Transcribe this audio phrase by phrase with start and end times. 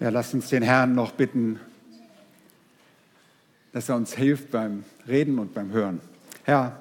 [0.00, 1.60] Ja, lasst uns den Herrn noch bitten,
[3.74, 6.00] dass er uns hilft beim Reden und beim Hören.
[6.44, 6.80] Herr,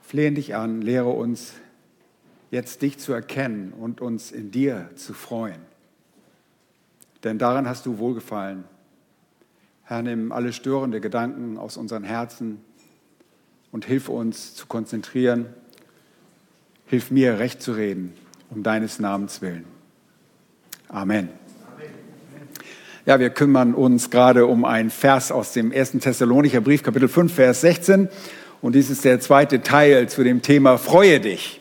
[0.00, 1.52] flehen dich an, lehre uns
[2.50, 5.60] jetzt dich zu erkennen und uns in dir zu freuen.
[7.22, 8.64] Denn daran hast du wohlgefallen.
[9.82, 12.64] Herr, nimm alle störende Gedanken aus unseren Herzen
[13.72, 15.46] und hilf uns zu konzentrieren.
[16.86, 18.14] Hilf mir, recht zu reden,
[18.48, 19.66] um deines Namens willen.
[20.88, 21.43] Amen.
[23.06, 27.34] Ja, wir kümmern uns gerade um einen Vers aus dem ersten Thessalonicher Brief, Kapitel 5,
[27.34, 28.08] Vers 16.
[28.62, 31.60] Und dies ist der zweite Teil zu dem Thema Freue dich.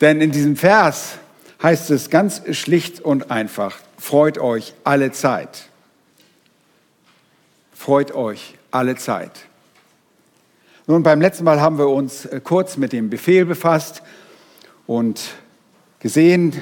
[0.00, 1.18] Denn in diesem Vers
[1.62, 5.68] heißt es ganz schlicht und einfach, freut euch alle Zeit.
[7.72, 9.46] Freut euch alle Zeit.
[10.88, 14.02] Nun, beim letzten Mal haben wir uns kurz mit dem Befehl befasst
[14.88, 15.20] und
[16.00, 16.60] gesehen,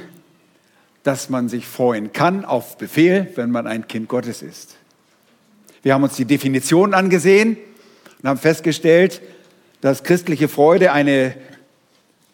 [1.02, 4.76] dass man sich freuen kann auf Befehl, wenn man ein Kind Gottes ist.
[5.82, 7.56] Wir haben uns die Definition angesehen
[8.22, 9.22] und haben festgestellt,
[9.80, 11.34] dass christliche Freude eine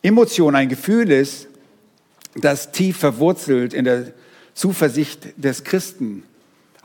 [0.02, 1.48] Emotion, ein Gefühl ist,
[2.36, 4.12] das tief verwurzelt in der
[4.55, 6.24] Zuversicht des Christen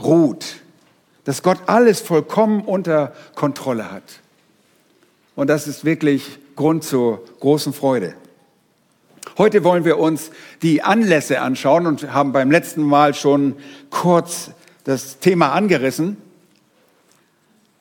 [0.01, 0.57] ruht,
[1.23, 4.03] dass Gott alles vollkommen unter Kontrolle hat.
[5.35, 8.15] Und das ist wirklich Grund zur großen Freude.
[9.39, 13.55] Heute wollen wir uns die Anlässe anschauen und haben beim letzten Mal schon
[13.89, 14.51] kurz
[14.83, 16.17] das Thema angerissen.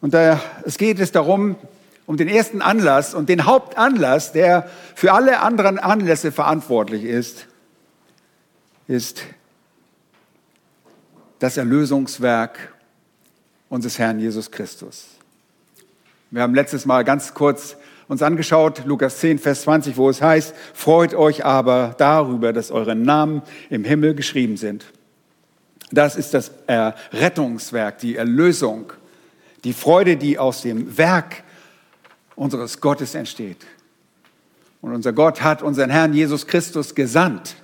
[0.00, 1.56] Und da, es geht es darum,
[2.06, 7.48] um den ersten Anlass und den Hauptanlass, der für alle anderen Anlässe verantwortlich ist,
[8.86, 9.24] ist
[11.40, 12.72] das Erlösungswerk
[13.68, 15.08] unseres Herrn Jesus Christus.
[16.30, 17.76] Wir haben letztes Mal ganz kurz
[18.08, 22.96] uns angeschaut, Lukas 10, Vers 20, wo es heißt, freut euch aber darüber, dass eure
[22.96, 24.86] Namen im Himmel geschrieben sind.
[25.92, 28.92] Das ist das Rettungswerk, die Erlösung,
[29.64, 31.42] die Freude, die aus dem Werk
[32.34, 33.66] unseres Gottes entsteht.
[34.80, 37.56] Und unser Gott hat unseren Herrn Jesus Christus gesandt,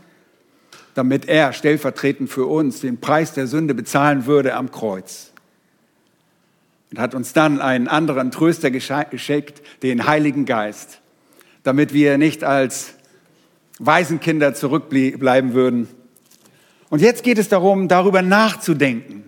[0.94, 5.33] damit er stellvertretend für uns den Preis der Sünde bezahlen würde am Kreuz
[6.94, 11.00] und hat uns dann einen anderen Tröster geschickt, den Heiligen Geist,
[11.64, 12.94] damit wir nicht als
[13.80, 15.88] Waisenkinder zurückbleiben würden.
[16.90, 19.24] Und jetzt geht es darum, darüber nachzudenken,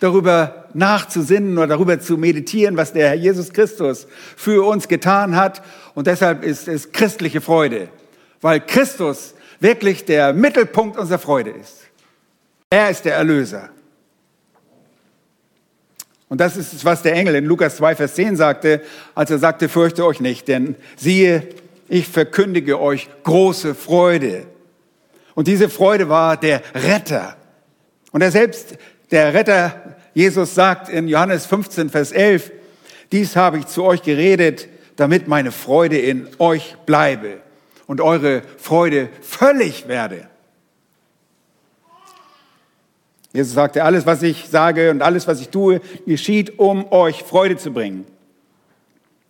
[0.00, 5.62] darüber nachzusinnen oder darüber zu meditieren, was der Herr Jesus Christus für uns getan hat.
[5.94, 7.90] Und deshalb ist es christliche Freude,
[8.40, 11.76] weil Christus wirklich der Mittelpunkt unserer Freude ist.
[12.70, 13.70] Er ist der Erlöser.
[16.32, 18.80] Und das ist es, was der Engel in Lukas 2, Vers 10 sagte,
[19.14, 21.46] als er sagte, fürchte euch nicht, denn siehe,
[21.90, 24.46] ich verkündige euch große Freude.
[25.34, 27.36] Und diese Freude war der Retter.
[28.12, 28.78] Und er selbst,
[29.10, 32.50] der Retter, Jesus sagt in Johannes 15, Vers 11,
[33.12, 37.42] dies habe ich zu euch geredet, damit meine Freude in euch bleibe
[37.86, 40.28] und eure Freude völlig werde.
[43.32, 47.56] Jesus sagte, alles, was ich sage und alles, was ich tue, geschieht, um euch Freude
[47.56, 48.04] zu bringen.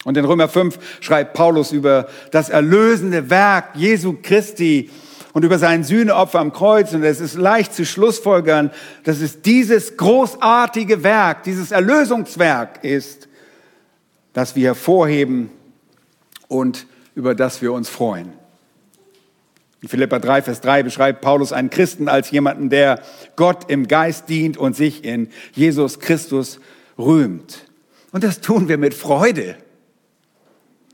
[0.05, 4.91] Und in Römer 5 schreibt Paulus über das erlösende Werk Jesu Christi
[5.33, 6.93] und über sein Sühneopfer am Kreuz.
[6.93, 8.73] Und es ist leicht zu schlussfolgern,
[9.05, 13.29] dass es dieses großartige Werk, dieses Erlösungswerk ist,
[14.33, 15.51] das wir hervorheben
[16.49, 18.33] und über das wir uns freuen.
[19.83, 23.03] In Philippa 3, Vers 3 beschreibt Paulus einen Christen als jemanden, der
[23.35, 26.61] Gott im Geist dient und sich in Jesus Christus
[26.97, 27.67] rühmt.
[28.13, 29.57] Und das tun wir mit Freude.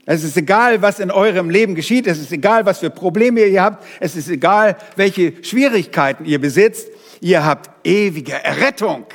[0.07, 2.07] Es ist egal, was in eurem Leben geschieht.
[2.07, 3.85] Es ist egal, was für Probleme ihr habt.
[3.99, 6.87] Es ist egal, welche Schwierigkeiten ihr besitzt.
[7.21, 9.05] Ihr habt ewige Errettung.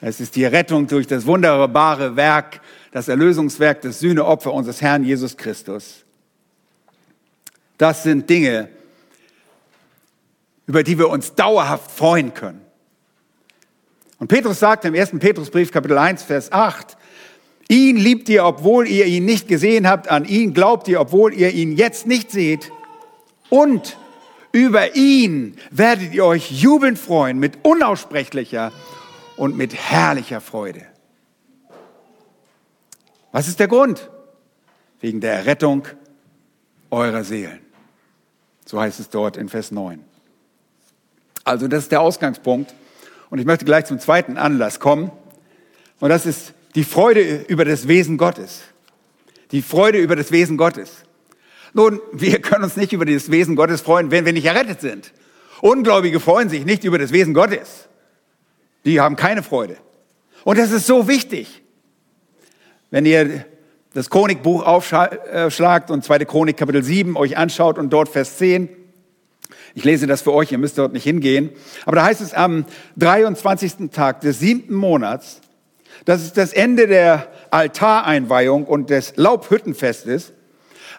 [0.00, 2.62] Es ist die Rettung durch das wunderbare Werk,
[2.92, 6.05] das Erlösungswerk, das Sühneopfer unseres Herrn Jesus Christus.
[7.78, 8.68] Das sind Dinge,
[10.66, 12.60] über die wir uns dauerhaft freuen können.
[14.18, 16.96] Und Petrus sagt im ersten Petrusbrief, Kapitel 1, Vers 8,
[17.68, 21.50] ihn liebt ihr, obwohl ihr ihn nicht gesehen habt, an ihn glaubt ihr, obwohl ihr
[21.50, 22.72] ihn jetzt nicht seht.
[23.50, 23.98] Und
[24.52, 28.72] über ihn werdet ihr euch jubelnd freuen mit unaussprechlicher
[29.36, 30.86] und mit herrlicher Freude.
[33.32, 34.08] Was ist der Grund?
[35.00, 35.86] Wegen der Errettung
[36.90, 37.65] eurer Seelen.
[38.66, 40.04] So heißt es dort in Vers 9.
[41.44, 42.74] Also das ist der Ausgangspunkt.
[43.30, 45.10] Und ich möchte gleich zum zweiten Anlass kommen.
[46.00, 48.62] Und das ist die Freude über das Wesen Gottes.
[49.52, 50.90] Die Freude über das Wesen Gottes.
[51.72, 55.12] Nun, wir können uns nicht über das Wesen Gottes freuen, wenn wir nicht errettet sind.
[55.60, 57.88] Ungläubige freuen sich nicht über das Wesen Gottes.
[58.84, 59.76] Die haben keine Freude.
[60.44, 61.62] Und das ist so wichtig.
[62.90, 63.44] Wenn ihr
[63.96, 66.26] das Chronikbuch aufschlagt und 2.
[66.26, 68.68] Chronik Kapitel 7 euch anschaut und dort Vers 10,
[69.74, 71.48] ich lese das für euch, ihr müsst dort nicht hingehen,
[71.86, 72.66] aber da heißt es am
[72.98, 73.90] 23.
[73.90, 75.40] Tag des siebten Monats,
[76.04, 80.34] das ist das Ende der Altareinweihung und des Laubhüttenfestes,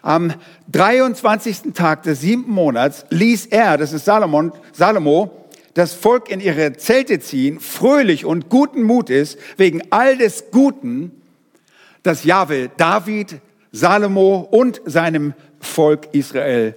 [0.02, 0.34] am
[0.72, 1.74] 23.
[1.74, 7.20] Tag des siebten Monats ließ er, das ist Salomon, Salomo, das Volk in ihre Zelte
[7.20, 11.12] ziehen, fröhlich und guten Mutes, wegen all des Guten,
[12.02, 13.40] das Jahwe David,
[13.72, 16.74] Salomo und seinem Volk Israel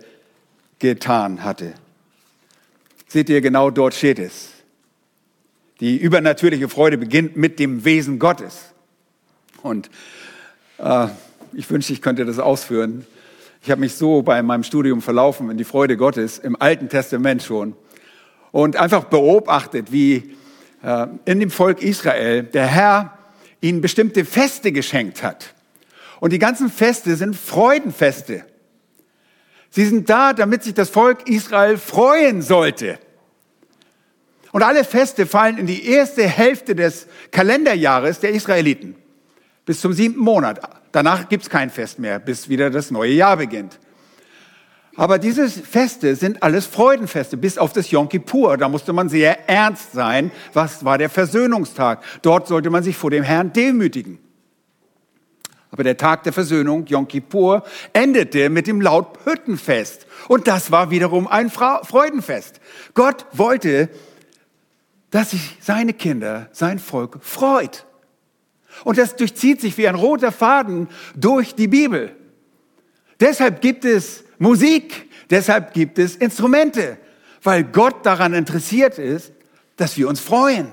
[0.79, 1.73] getan hatte.
[3.07, 4.49] Seht ihr, genau dort steht es.
[5.79, 8.71] Die übernatürliche Freude beginnt mit dem Wesen Gottes.
[9.63, 9.89] Und
[10.77, 11.07] äh,
[11.53, 13.05] ich wünschte, ich könnte das ausführen.
[13.63, 17.43] Ich habe mich so bei meinem Studium verlaufen in die Freude Gottes im Alten Testament
[17.43, 17.75] schon
[18.51, 20.35] und einfach beobachtet, wie
[20.83, 23.17] äh, in dem Volk Israel der Herr
[23.61, 25.53] ihnen bestimmte Feste geschenkt hat.
[26.19, 28.45] Und die ganzen Feste sind Freudenfeste.
[29.69, 32.99] Sie sind da, damit sich das Volk Israel freuen sollte.
[34.51, 38.95] Und alle Feste fallen in die erste Hälfte des Kalenderjahres der Israeliten.
[39.65, 40.59] Bis zum siebten Monat.
[40.91, 43.79] Danach gibt's kein Fest mehr, bis wieder das neue Jahr beginnt.
[44.95, 48.57] Aber diese Feste sind alles Freudenfeste, bis auf das Yom Kippur.
[48.57, 50.31] Da musste man sehr ernst sein.
[50.53, 52.03] Was war der Versöhnungstag?
[52.21, 54.19] Dort sollte man sich vor dem Herrn demütigen.
[55.71, 60.05] Aber der Tag der Versöhnung, Yom Kippur, endete mit dem Laubhüttenfest.
[60.27, 62.59] Und das war wiederum ein Freudenfest.
[62.93, 63.89] Gott wollte,
[65.11, 67.85] dass sich seine Kinder, sein Volk freut.
[68.83, 72.13] Und das durchzieht sich wie ein roter Faden durch die Bibel.
[73.21, 76.97] Deshalb gibt es Musik, deshalb gibt es Instrumente,
[77.43, 79.31] weil Gott daran interessiert ist,
[79.75, 80.71] dass wir uns freuen.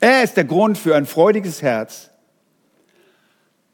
[0.00, 2.10] Er ist der Grund für ein freudiges Herz,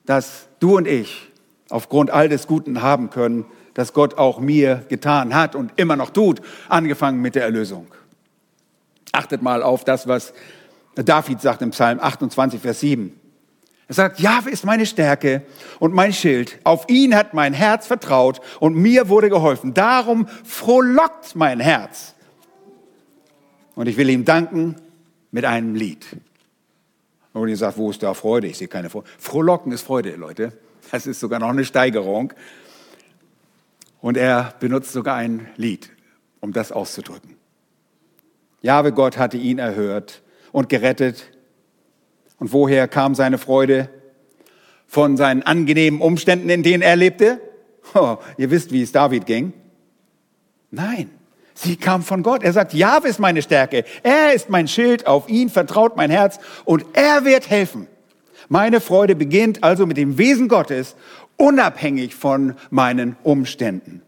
[0.04, 1.32] das du und ich
[1.70, 6.10] aufgrund all des Guten haben können, das Gott auch mir getan hat und immer noch
[6.10, 7.86] tut, angefangen mit der Erlösung.
[9.12, 10.34] Achtet mal auf das, was
[10.96, 13.18] David sagt im Psalm 28, Vers 7.
[13.92, 15.42] Er sagt, Jahwe ist meine Stärke
[15.78, 16.58] und mein Schild.
[16.64, 19.74] Auf ihn hat mein Herz vertraut und mir wurde geholfen.
[19.74, 22.14] Darum frohlockt mein Herz.
[23.74, 24.76] Und ich will ihm danken
[25.30, 26.06] mit einem Lied.
[27.34, 28.46] Und ihr sagt, wo ist da Freude?
[28.46, 29.06] Ich sehe keine Freude.
[29.18, 30.54] Frohlocken ist Freude, Leute.
[30.90, 32.32] Das ist sogar noch eine Steigerung.
[34.00, 35.90] Und er benutzt sogar ein Lied,
[36.40, 37.36] um das auszudrücken.
[38.62, 41.30] Jahwe Gott hatte ihn erhört und gerettet
[42.42, 43.88] und woher kam seine Freude?
[44.88, 47.40] Von seinen angenehmen Umständen, in denen er lebte?
[47.94, 49.52] Oh, ihr wisst, wie es David ging.
[50.72, 51.08] Nein,
[51.54, 52.42] sie kam von Gott.
[52.42, 53.84] Er sagt, Jahwe ist meine Stärke.
[54.02, 55.06] Er ist mein Schild.
[55.06, 57.86] Auf ihn vertraut mein Herz und er wird helfen.
[58.48, 60.96] Meine Freude beginnt also mit dem Wesen Gottes,
[61.36, 64.02] unabhängig von meinen Umständen.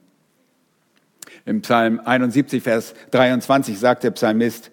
[1.47, 4.73] Im Psalm 71, Vers 23 sagt der Psalmist,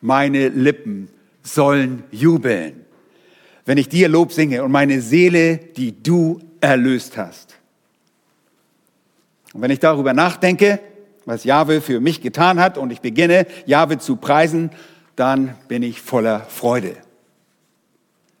[0.00, 1.08] meine Lippen
[1.54, 2.84] sollen jubeln,
[3.64, 7.56] wenn ich dir Lob singe und meine Seele, die du erlöst hast.
[9.52, 10.80] Und wenn ich darüber nachdenke,
[11.24, 14.70] was Jahwe für mich getan hat und ich beginne, Jahwe zu preisen,
[15.16, 16.96] dann bin ich voller Freude.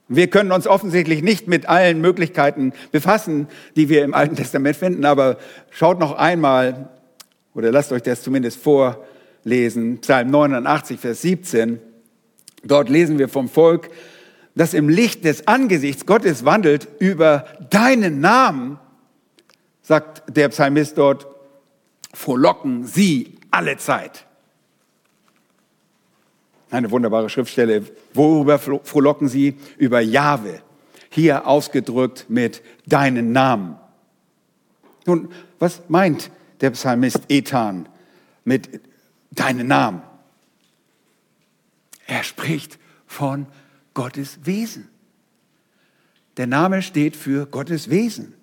[0.08, 5.04] Wir können uns offensichtlich nicht mit allen Möglichkeiten befassen, die wir im Alten Testament finden,
[5.04, 5.38] aber
[5.70, 6.88] schaut noch einmal,
[7.54, 11.80] oder lasst euch das zumindest vorlesen, Psalm 89, Vers 17.
[12.62, 13.90] Dort lesen wir vom Volk,
[14.54, 18.78] das im Licht des Angesichts Gottes wandelt über deinen Namen,
[19.82, 21.26] sagt der Psalmist dort,
[22.12, 24.26] frohlocken sie alle Zeit.
[26.70, 27.84] Eine wunderbare Schriftstelle.
[28.14, 29.56] Worüber frohlocken sie?
[29.76, 30.62] Über Jahwe.
[31.08, 33.76] Hier ausgedrückt mit deinen Namen.
[35.06, 37.88] Nun, was meint der Psalmist Ethan
[38.44, 38.80] mit
[39.32, 40.02] deinen Namen?
[42.10, 43.46] Er spricht von
[43.94, 44.88] Gottes Wesen.
[46.38, 48.34] Der Name steht für Gottes Wesen.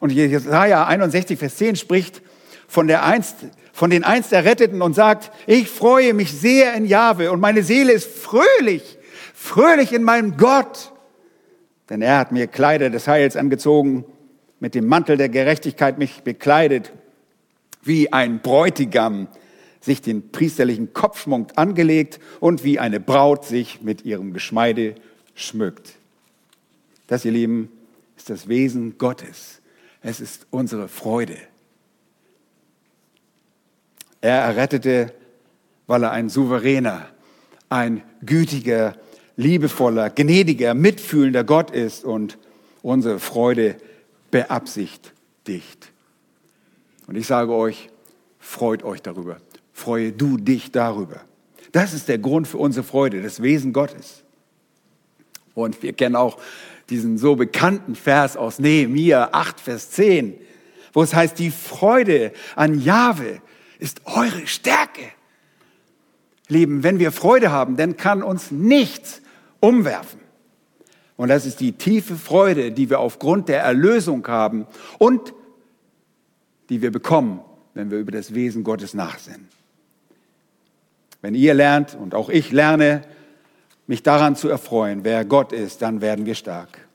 [0.00, 2.20] Und Jesaja 61, Vers 10 spricht
[2.66, 3.36] von, der einst,
[3.72, 7.92] von den einst Erretteten und sagt, ich freue mich sehr in Jahwe und meine Seele
[7.92, 8.98] ist fröhlich,
[9.34, 10.92] fröhlich in meinem Gott.
[11.88, 14.04] Denn er hat mir Kleider des Heils angezogen,
[14.58, 16.92] mit dem Mantel der Gerechtigkeit mich bekleidet,
[17.82, 19.28] wie ein Bräutigam
[19.88, 24.94] sich den priesterlichen Kopfschmuck angelegt und wie eine Braut sich mit ihrem Geschmeide
[25.34, 25.94] schmückt.
[27.06, 27.70] Das, ihr Lieben,
[28.16, 29.62] ist das Wesen Gottes.
[30.02, 31.38] Es ist unsere Freude.
[34.20, 35.14] Er errettete,
[35.86, 37.06] weil er ein souveräner,
[37.70, 38.94] ein gütiger,
[39.36, 42.36] liebevoller, gnädiger, mitfühlender Gott ist und
[42.82, 43.76] unsere Freude
[44.30, 45.92] beabsichtigt.
[47.06, 47.88] Und ich sage euch,
[48.38, 49.38] freut euch darüber.
[49.78, 51.20] Freue du dich darüber.
[51.70, 54.24] Das ist der Grund für unsere Freude, das Wesen Gottes.
[55.54, 56.38] Und wir kennen auch
[56.90, 60.34] diesen so bekannten Vers aus Nehemiah 8, Vers 10,
[60.92, 63.40] wo es heißt, die Freude an Jahwe
[63.78, 65.12] ist eure Stärke.
[66.48, 69.22] Lieben, wenn wir Freude haben, dann kann uns nichts
[69.60, 70.18] umwerfen.
[71.16, 74.66] Und das ist die tiefe Freude, die wir aufgrund der Erlösung haben
[74.98, 75.34] und
[76.68, 77.42] die wir bekommen,
[77.74, 79.57] wenn wir über das Wesen Gottes nachsinnen.
[81.20, 83.02] Wenn ihr lernt und auch ich lerne,
[83.86, 86.86] mich daran zu erfreuen, wer Gott ist, dann werden wir stark.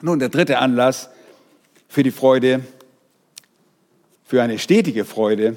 [0.00, 1.10] Nun, der dritte Anlass
[1.88, 2.60] für die Freude,
[4.24, 5.56] für eine stetige Freude,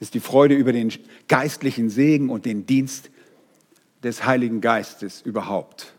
[0.00, 0.92] ist die Freude über den
[1.28, 3.10] geistlichen Segen und den Dienst
[4.02, 5.92] des Heiligen Geistes überhaupt.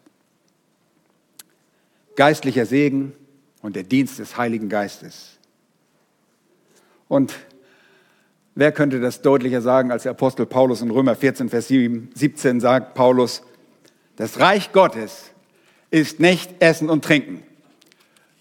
[2.16, 3.14] Geistlicher Segen
[3.62, 5.38] und der Dienst des Heiligen Geistes.
[7.08, 7.36] Und
[8.56, 12.94] wer könnte das deutlicher sagen als der Apostel Paulus in Römer 14, Vers 17 sagt
[12.94, 13.44] Paulus,
[14.18, 15.32] das Reich Gottes
[15.90, 17.44] ist nicht Essen und Trinken.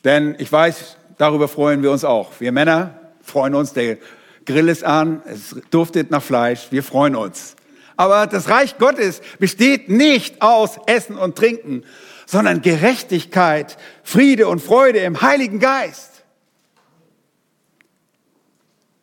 [0.04, 2.32] Denn ich weiß, darüber freuen wir uns auch.
[2.38, 3.98] Wir Männer freuen uns, der
[4.46, 7.56] Grill ist an, es duftet nach Fleisch, wir freuen uns.
[7.96, 11.84] Aber das Reich Gottes besteht nicht aus Essen und Trinken,
[12.26, 16.09] sondern Gerechtigkeit, Friede und Freude im Heiligen Geist.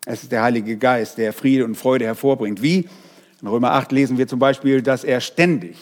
[0.10, 2.62] Es ist der Heilige Geist, der Friede und Freude hervorbringt.
[2.62, 2.88] Wie?
[3.42, 5.76] In Römer 8 lesen wir zum Beispiel, dass er ständig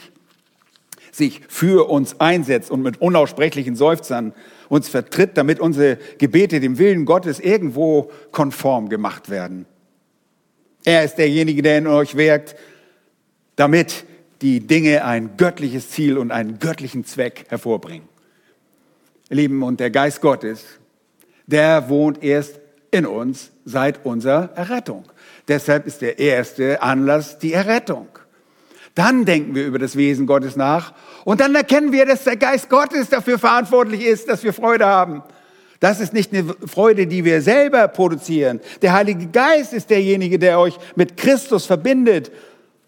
[1.11, 4.33] sich für uns einsetzt und mit unaussprechlichen Seufzern
[4.67, 9.67] uns vertritt, damit unsere Gebete dem Willen Gottes irgendwo konform gemacht werden.
[10.83, 12.55] Er ist derjenige, der in euch wirkt,
[13.55, 14.05] damit
[14.41, 18.09] die Dinge ein göttliches Ziel und einen göttlichen Zweck hervorbringen.
[19.29, 20.65] Lieben, und der Geist Gottes,
[21.45, 22.64] der wohnt erst
[22.95, 25.03] in uns seit unserer Errettung.
[25.47, 28.07] Deshalb ist der erste Anlass die Errettung.
[28.95, 30.93] Dann denken wir über das Wesen Gottes nach
[31.25, 35.21] und dann erkennen wir, dass der Geist Gottes dafür verantwortlich ist, dass wir Freude haben.
[35.81, 38.61] Das ist nicht eine Freude, die wir selber produzieren.
[38.81, 42.31] Der Heilige Geist ist derjenige, der euch mit Christus verbindet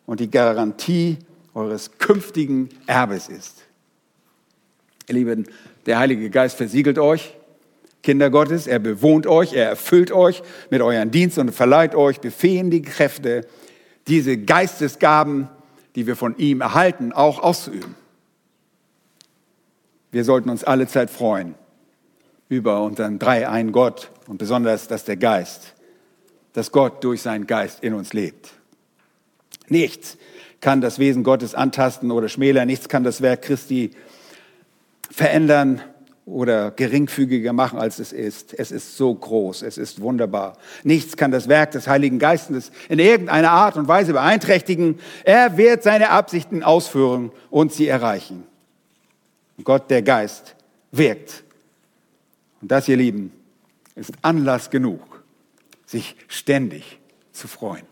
[0.05, 1.17] und die Garantie
[1.53, 3.57] eures künftigen Erbes ist.
[5.09, 5.47] Ihr Lieben,
[5.85, 7.36] der Heilige Geist versiegelt euch,
[8.07, 12.81] Kinder Gottes, er bewohnt euch, er erfüllt euch mit euren Dienst und verleiht euch befähige
[12.81, 13.45] Kräfte,
[14.07, 15.49] diese Geistesgaben,
[15.93, 17.95] die wir von ihm erhalten, auch auszuüben.
[20.09, 21.55] Wir sollten uns alle Zeit freuen
[22.47, 25.73] über unseren dreieinen Gott und besonders, dass der Geist,
[26.53, 28.53] dass Gott durch seinen Geist in uns lebt.
[29.67, 30.17] Nichts
[30.61, 33.91] kann das Wesen Gottes antasten oder schmälern, nichts kann das Werk Christi
[35.11, 35.81] verändern
[36.27, 38.53] oder geringfügiger machen, als es ist.
[38.53, 40.57] Es ist so groß, es ist wunderbar.
[40.83, 44.99] Nichts kann das Werk des Heiligen Geistes in irgendeiner Art und Weise beeinträchtigen.
[45.23, 48.43] Er wird seine Absichten ausführen und sie erreichen.
[49.63, 50.55] Gott, der Geist,
[50.91, 51.43] wirkt.
[52.61, 53.31] Und das, ihr Lieben,
[53.95, 55.23] ist Anlass genug,
[55.85, 56.99] sich ständig
[57.31, 57.85] zu freuen.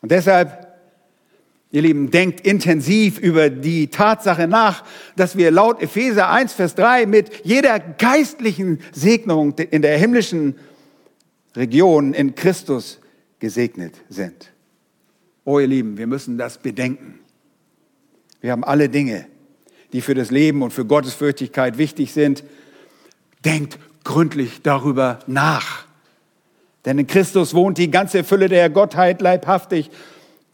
[0.00, 0.71] Und deshalb,
[1.72, 4.84] ihr Lieben, denkt intensiv über die Tatsache nach,
[5.16, 10.54] dass wir laut Epheser 1, Vers 3 mit jeder geistlichen Segnung in der himmlischen
[11.56, 13.00] Region in Christus
[13.40, 14.52] gesegnet sind.
[15.44, 17.18] Oh, ihr Lieben, wir müssen das bedenken.
[18.42, 19.26] Wir haben alle Dinge,
[19.92, 22.44] die für das Leben und für Gottesfürchtigkeit wichtig sind.
[23.44, 25.86] Denkt gründlich darüber nach.
[26.84, 29.90] Denn in Christus wohnt die ganze Fülle der Gottheit leibhaftig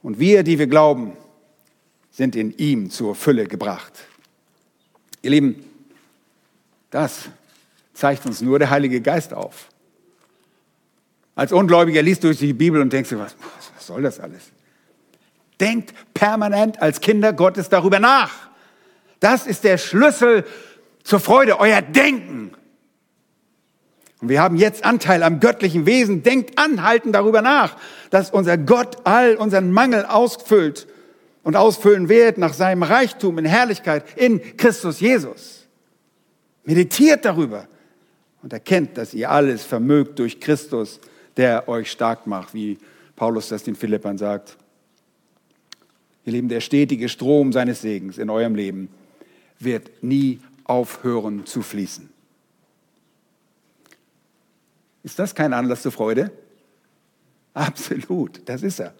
[0.03, 1.17] und wir, die wir glauben,
[2.11, 3.93] sind in ihm zur Fülle gebracht.
[5.23, 5.65] Ihr Lieben,
[6.91, 7.29] das
[7.95, 9.69] zeigt uns nur der Heilige Geist auf.
[11.35, 13.37] Als Ungläubiger liest du die Bibel und denkst dir, was,
[13.77, 14.51] was soll das alles?
[15.61, 18.49] Denkt permanent als Kinder Gottes darüber nach.
[19.21, 20.45] Das ist der Schlüssel
[21.03, 22.53] zur Freude, euer Denken.
[24.21, 26.23] Und wir haben jetzt Anteil am göttlichen Wesen.
[26.23, 27.77] Denkt anhaltend darüber nach,
[28.11, 30.87] dass unser Gott all unseren Mangel ausfüllt
[31.45, 35.67] und ausfüllen wird nach seinem Reichtum in Herrlichkeit in Christus Jesus.
[36.65, 37.69] Meditiert darüber
[38.43, 41.01] und erkennt, dass ihr alles vermögt durch Christus,
[41.37, 42.79] der euch stark macht, wie
[43.17, 44.57] Paulus das den Philippern sagt.
[46.25, 48.91] Ihr Lieben, der stetige Strom seines Segens in eurem Leben
[49.59, 52.11] wird nie aufhören zu fließen.
[55.03, 56.31] Ist das kein Anlass zur Freude?
[57.55, 58.95] Absolut, das ist er.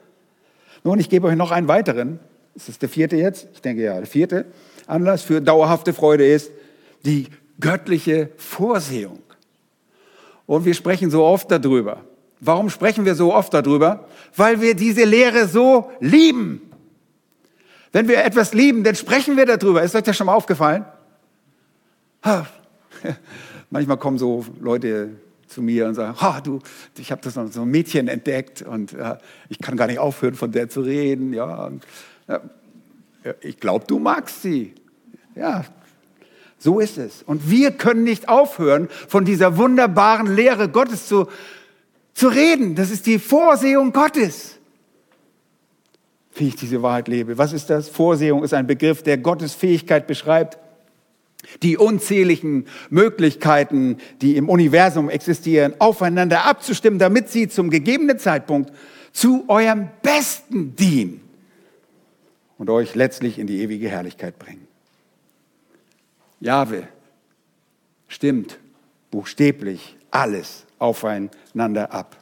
[0.85, 2.19] Nun, ich gebe euch noch einen weiteren.
[2.55, 3.49] Ist das der vierte jetzt?
[3.55, 4.47] Ich denke ja, der vierte
[4.87, 6.51] Anlass für dauerhafte Freude ist
[7.05, 7.29] die
[7.61, 9.23] göttliche Vorsehung.
[10.47, 12.05] Und wir sprechen so oft darüber.
[12.41, 14.09] Warum sprechen wir so oft darüber?
[14.35, 16.63] Weil wir diese Lehre so lieben.
[17.93, 19.83] Wenn wir etwas lieben, dann sprechen wir darüber.
[19.83, 20.85] Ist euch das schon mal aufgefallen?
[22.25, 22.47] Ha.
[23.71, 25.11] Manchmal kommen so Leute
[25.49, 26.61] zu mir und sagen, ha, du,
[26.97, 30.35] ich habe das noch so ein Mädchen entdeckt und ja, ich kann gar nicht aufhören,
[30.35, 31.33] von der zu reden.
[31.33, 31.85] Ja, und,
[32.27, 32.41] ja
[33.41, 34.75] ich glaube, du magst sie.
[35.35, 35.65] Ja,
[36.59, 37.23] so ist es.
[37.23, 41.29] Und wir können nicht aufhören, von dieser wunderbaren Lehre Gottes zu,
[42.15, 42.75] zu reden.
[42.75, 44.59] Das ist die Vorsehung Gottes.
[46.35, 47.39] Wie ich diese Wahrheit lebe.
[47.39, 47.89] Was ist das?
[47.89, 50.59] Vorsehung ist ein Begriff, der Gottes Fähigkeit beschreibt,
[51.63, 58.73] die unzähligen Möglichkeiten, die im Universum existieren, aufeinander abzustimmen, damit sie zum gegebenen Zeitpunkt
[59.13, 61.21] zu eurem Besten dienen
[62.59, 64.67] und euch letztlich in die ewige Herrlichkeit bringen.
[66.41, 66.87] Jahwe
[68.09, 68.59] stimmt
[69.11, 72.17] buchstäblich alles aufeinander ab.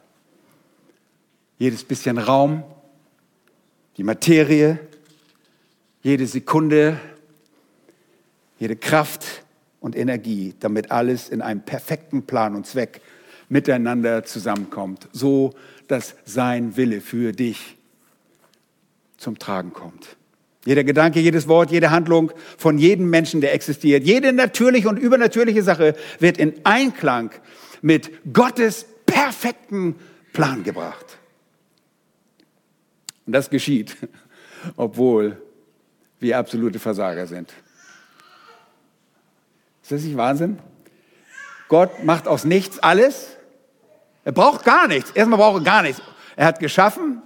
[1.59, 2.63] Jedes bisschen Raum,
[3.97, 4.79] die Materie,
[6.03, 6.99] jede Sekunde,
[8.59, 9.43] jede Kraft
[9.79, 13.01] und Energie, damit alles in einem perfekten Plan und Zweck
[13.49, 15.53] miteinander zusammenkommt, so
[15.87, 17.77] dass sein Wille für dich
[19.17, 20.17] zum Tragen kommt.
[20.65, 25.63] Jeder Gedanke, jedes Wort, jede Handlung von jedem Menschen, der existiert, jede natürliche und übernatürliche
[25.63, 27.31] Sache wird in Einklang
[27.81, 29.95] mit Gottes perfekten
[30.33, 31.17] Plan gebracht.
[33.25, 33.95] Und das geschieht,
[34.75, 35.41] obwohl
[36.19, 37.53] wir absolute Versager sind.
[39.87, 40.59] Ist das nicht Wahnsinn?
[41.69, 43.37] Gott macht aus nichts alles.
[44.25, 45.11] Er braucht gar nichts.
[45.11, 46.01] Erstmal braucht er gar nichts.
[46.35, 47.21] Er hat geschaffen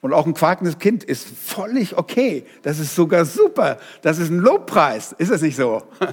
[0.00, 2.46] und auch ein quakendes Kind ist völlig okay.
[2.62, 3.76] Das ist sogar super.
[4.00, 5.12] Das ist ein Lobpreis.
[5.18, 5.82] Ist das nicht so?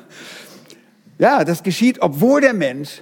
[1.19, 3.01] Ja, das geschieht, obwohl der Mensch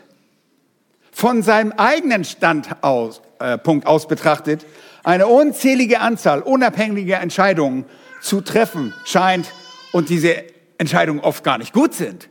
[1.12, 4.65] von seinem eigenen Standpunkt äh, aus betrachtet
[5.03, 7.83] eine unzählige Anzahl unabhängiger Entscheidungen
[8.21, 9.51] zu treffen scheint
[9.91, 10.45] und diese
[10.77, 12.29] Entscheidungen oft gar nicht gut sind.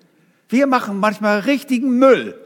[0.54, 2.38] Wir machen manchmal richtigen Müll.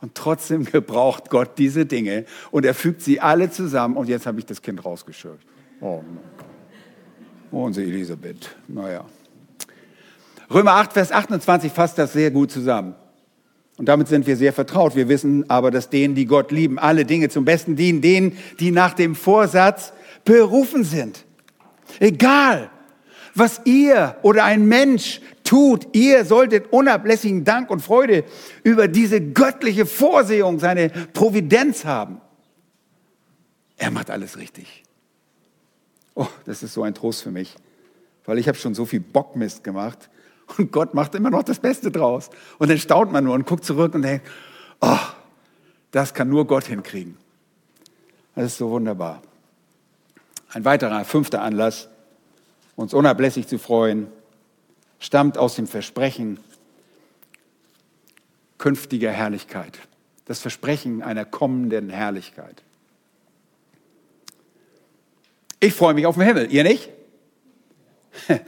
[0.00, 3.98] Und trotzdem gebraucht Gott diese Dinge und er fügt sie alle zusammen.
[3.98, 5.46] Und jetzt habe ich das Kind rausgeschürft.
[5.82, 6.02] Oh,
[7.50, 8.56] oh unsere Elisabeth.
[8.66, 9.04] Naja.
[10.50, 12.94] Römer 8, Vers 28 fasst das sehr gut zusammen.
[13.76, 14.96] Und damit sind wir sehr vertraut.
[14.96, 18.70] Wir wissen aber, dass denen, die Gott lieben, alle Dinge zum Besten dienen, denen, die
[18.70, 19.92] nach dem Vorsatz
[20.24, 21.26] berufen sind.
[22.00, 22.70] Egal,
[23.34, 25.88] was ihr oder ein Mensch tut.
[25.94, 28.24] Ihr solltet unablässigen Dank und Freude
[28.62, 32.20] über diese göttliche Vorsehung, seine Providenz haben.
[33.76, 34.84] Er macht alles richtig.
[36.14, 37.54] Oh, das ist so ein Trost für mich,
[38.24, 40.08] weil ich habe schon so viel Bockmist gemacht
[40.58, 42.30] und Gott macht immer noch das Beste draus.
[42.58, 44.26] Und dann staunt man nur und guckt zurück und denkt,
[44.80, 44.98] oh,
[45.90, 47.16] das kann nur Gott hinkriegen.
[48.34, 49.22] Das ist so wunderbar.
[50.52, 51.88] Ein weiterer, fünfter Anlass,
[52.76, 54.08] uns unablässig zu freuen,
[54.98, 56.38] stammt aus dem Versprechen
[58.58, 59.78] künftiger Herrlichkeit.
[60.24, 62.62] Das Versprechen einer kommenden Herrlichkeit.
[65.60, 66.90] Ich freue mich auf den Himmel, ihr nicht?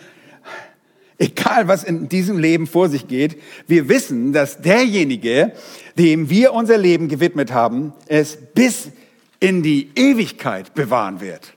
[1.18, 5.52] Egal, was in diesem Leben vor sich geht, wir wissen, dass derjenige,
[5.96, 8.90] dem wir unser Leben gewidmet haben, es bis
[9.40, 11.54] in die Ewigkeit bewahren wird.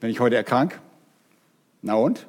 [0.00, 0.80] Wenn ich heute erkrank,
[1.82, 2.26] na und?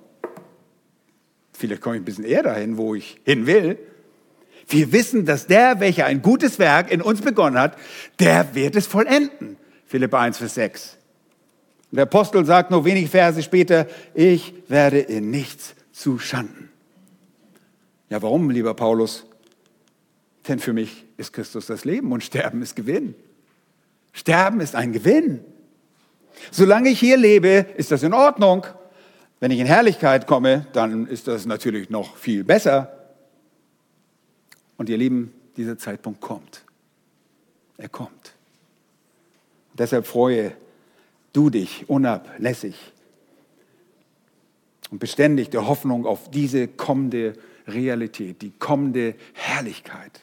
[1.53, 3.77] Vielleicht komme ich ein bisschen eher dahin, wo ich hin will.
[4.67, 7.77] Wir wissen, dass der, welcher ein gutes Werk in uns begonnen hat,
[8.19, 9.57] der wird es vollenden.
[9.85, 10.97] Philipp 1, Vers 6.
[11.91, 16.69] Und der Apostel sagt nur wenige Verse später, ich werde in nichts zu Schanden.
[18.09, 19.25] Ja, warum, lieber Paulus?
[20.47, 23.15] Denn für mich ist Christus das Leben und Sterben ist Gewinn.
[24.13, 25.41] Sterben ist ein Gewinn.
[26.51, 28.65] Solange ich hier lebe, ist das in Ordnung.
[29.39, 32.91] Wenn ich in Herrlichkeit komme, dann ist das natürlich noch viel besser.
[34.77, 36.63] Und ihr Lieben, dieser Zeitpunkt kommt.
[37.77, 38.33] Er kommt.
[39.73, 40.51] deshalb freue
[41.31, 42.75] du dich unablässig
[44.91, 47.33] und beständig der Hoffnung auf diese kommende
[47.67, 50.21] Realität, die kommende Herrlichkeit.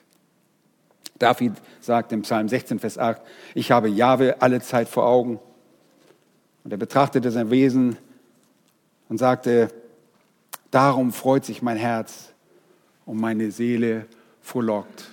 [1.18, 3.22] David sagt im Psalm 16, Vers 8,
[3.55, 5.38] ich habe Jahwe alle Zeit vor Augen.
[6.64, 7.96] Und er betrachtete sein Wesen
[9.09, 9.69] und sagte,
[10.71, 12.33] darum freut sich mein Herz
[13.05, 14.07] und meine Seele
[14.40, 15.05] frohlockt.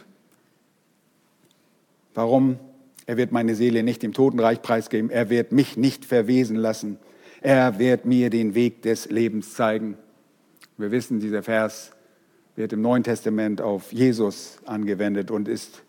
[2.13, 2.59] Warum?
[3.05, 5.09] Er wird meine Seele nicht dem Totenreich preisgeben.
[5.09, 6.97] Er wird mich nicht verwesen lassen.
[7.41, 9.97] Er wird mir den Weg des Lebens zeigen.
[10.77, 11.91] Wir wissen, dieser Vers
[12.55, 15.83] wird im Neuen Testament auf Jesus angewendet und ist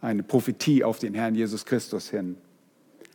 [0.00, 2.36] eine Prophetie auf den Herrn Jesus Christus hin.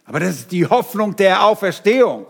[0.03, 2.27] Aber das ist die Hoffnung der Auferstehung.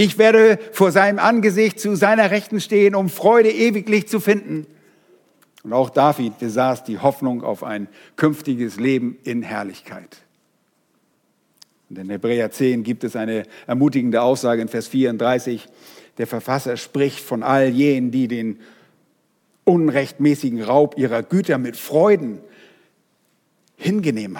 [0.00, 4.66] Ich werde vor seinem Angesicht zu seiner Rechten stehen, um Freude ewiglich zu finden.
[5.62, 7.86] Und auch David besaß die Hoffnung auf ein
[8.16, 10.22] künftiges Leben in Herrlichkeit.
[11.90, 15.68] Und in Hebräer 10 gibt es eine ermutigende Aussage in Vers 34.
[16.16, 18.58] Der Verfasser spricht von all jenen, die den
[19.64, 22.38] unrechtmäßigen Raub ihrer Güter mit Freuden
[23.76, 24.38] hingenommen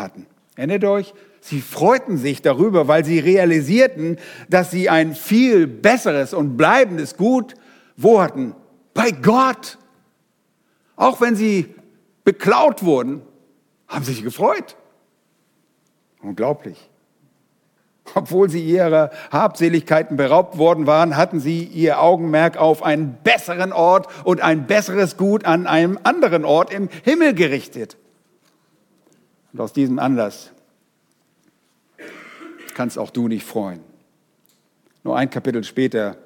[0.00, 0.26] hatten.
[0.56, 1.14] Erinnert euch?
[1.46, 4.16] Sie freuten sich darüber, weil sie realisierten,
[4.48, 7.54] dass sie ein viel besseres und bleibendes Gut
[7.96, 8.54] wo hatten?
[8.92, 9.78] Bei Gott.
[10.96, 11.74] Auch wenn sie
[12.24, 13.22] beklaut wurden,
[13.88, 14.76] haben sie sich gefreut.
[16.22, 16.90] Unglaublich.
[18.14, 24.08] Obwohl sie ihrer Habseligkeiten beraubt worden waren, hatten sie ihr Augenmerk auf einen besseren Ort
[24.24, 27.96] und ein besseres Gut an einem anderen Ort im Himmel gerichtet.
[29.52, 30.53] Und aus diesem Anlass
[32.74, 33.80] kannst auch du dich freuen.
[35.02, 36.16] Nur ein Kapitel später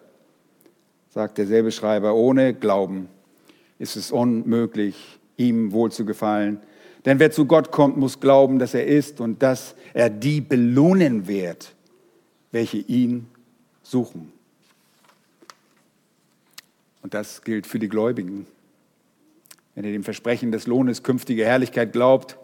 [1.11, 3.08] sagt derselbe Schreiber, ohne Glauben
[3.78, 6.61] ist es unmöglich, ihm wohl zu gefallen.
[7.04, 11.28] Denn wer zu Gott kommt, muss glauben, dass er ist und dass er die belohnen
[11.28, 11.74] wird,
[12.50, 13.28] welche ihn
[13.82, 14.32] suchen.
[17.02, 18.46] Und das gilt für die Gläubigen.
[19.74, 22.37] Wenn ihr dem Versprechen des Lohnes künftige Herrlichkeit glaubt,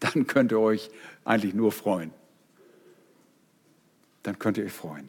[0.00, 0.90] dann könnt ihr euch
[1.24, 2.10] eigentlich nur freuen.
[4.28, 5.08] Dann könnt ihr euch freuen.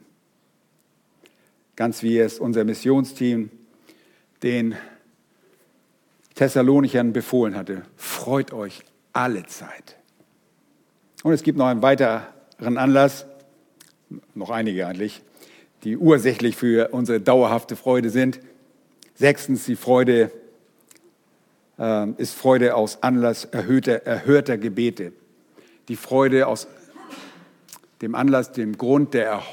[1.76, 3.50] Ganz wie es unser Missionsteam
[4.44, 4.78] den
[6.36, 9.98] Thessalonichern befohlen hatte, freut euch alle Zeit.
[11.24, 13.26] Und es gibt noch einen weiteren Anlass,
[14.36, 15.22] noch einige eigentlich,
[15.84, 18.40] die ursächlich für unsere dauerhafte Freude sind.
[19.16, 20.32] Sechstens, die Freude
[21.78, 25.12] äh, ist Freude aus Anlass erhöhter, erhörter Gebete.
[25.90, 26.70] Die Freude aus
[28.02, 29.44] dem Anlass, dem Grund der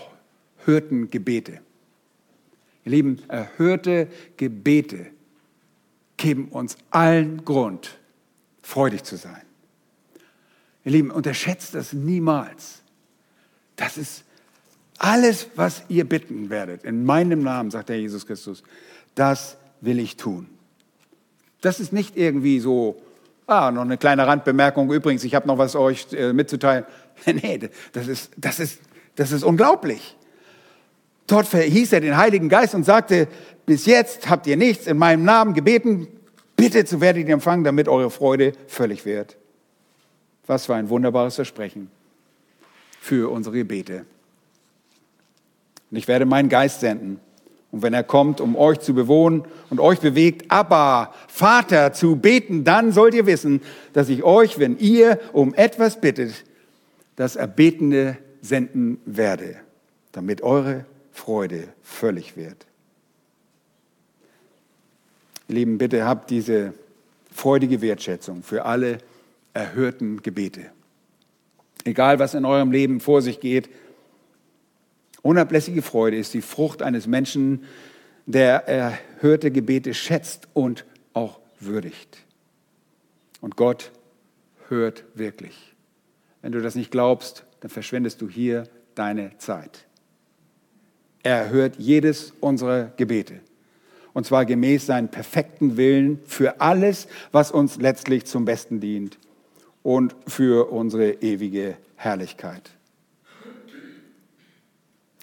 [0.59, 1.61] erhörten Gebete.
[2.85, 5.07] Ihr Lieben, erhörte Gebete
[6.17, 7.99] geben uns allen Grund,
[8.63, 9.43] freudig zu sein.
[10.85, 12.83] Ihr Lieben, unterschätzt das niemals.
[13.75, 14.25] Das ist
[14.99, 16.85] alles, was ihr bitten werdet.
[16.85, 18.63] In meinem Namen, sagt der Jesus Christus,
[19.15, 20.47] das will ich tun.
[21.61, 23.03] Das ist nicht irgendwie so,
[23.47, 24.93] ah, noch eine kleine Randbemerkung.
[24.93, 26.85] Übrigens, ich habe noch was euch äh, mitzuteilen.
[27.27, 27.61] nee,
[27.93, 28.81] das ist, das, ist,
[29.15, 30.17] das ist unglaublich.
[31.27, 33.29] Dort verhieß er den Heiligen Geist und sagte,
[33.65, 36.07] bis jetzt habt ihr nichts in meinem Namen gebeten,
[36.55, 39.37] bitte so werdet ihr empfangen, damit eure Freude völlig wird.
[40.47, 41.91] Was für ein wunderbares Versprechen
[43.01, 44.07] für unsere Gebete.
[45.91, 47.21] Und ich werde meinen Geist senden.
[47.73, 52.65] Und wenn er kommt, um euch zu bewohnen und euch bewegt, aber Vater zu beten,
[52.65, 53.61] dann sollt ihr wissen,
[53.93, 56.45] dass ich euch, wenn ihr um etwas bittet,
[57.17, 59.57] das Erbetene senden werde,
[60.13, 62.67] damit eure Freude völlig wird.
[65.49, 66.75] Lieben, bitte habt diese
[67.33, 68.99] freudige Wertschätzung für alle
[69.55, 70.71] erhörten Gebete.
[71.85, 73.71] Egal, was in eurem Leben vor sich geht,
[75.23, 77.65] unablässige Freude ist die Frucht eines Menschen,
[78.27, 82.19] der erhörte Gebete schätzt und auch würdigt.
[83.41, 83.93] Und Gott
[84.69, 85.76] hört wirklich.
[86.47, 89.85] Wenn du das nicht glaubst, dann verschwendest du hier deine Zeit.
[91.25, 93.41] Er hört jedes unserer Gebete.
[94.13, 99.19] Und zwar gemäß seinen perfekten Willen für alles, was uns letztlich zum Besten dient
[99.83, 102.71] und für unsere ewige Herrlichkeit.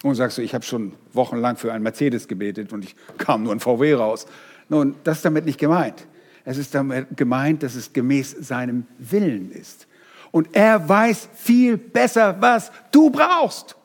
[0.02, 3.52] Und sagst du, ich habe schon wochenlang für einen Mercedes gebetet und ich kam nur
[3.54, 4.26] ein VW raus.
[4.68, 6.06] Nun, das ist damit nicht gemeint.
[6.44, 9.86] Es ist damit gemeint, dass es gemäß seinem Willen ist.
[10.34, 13.76] Und er weiß viel besser, was du brauchst.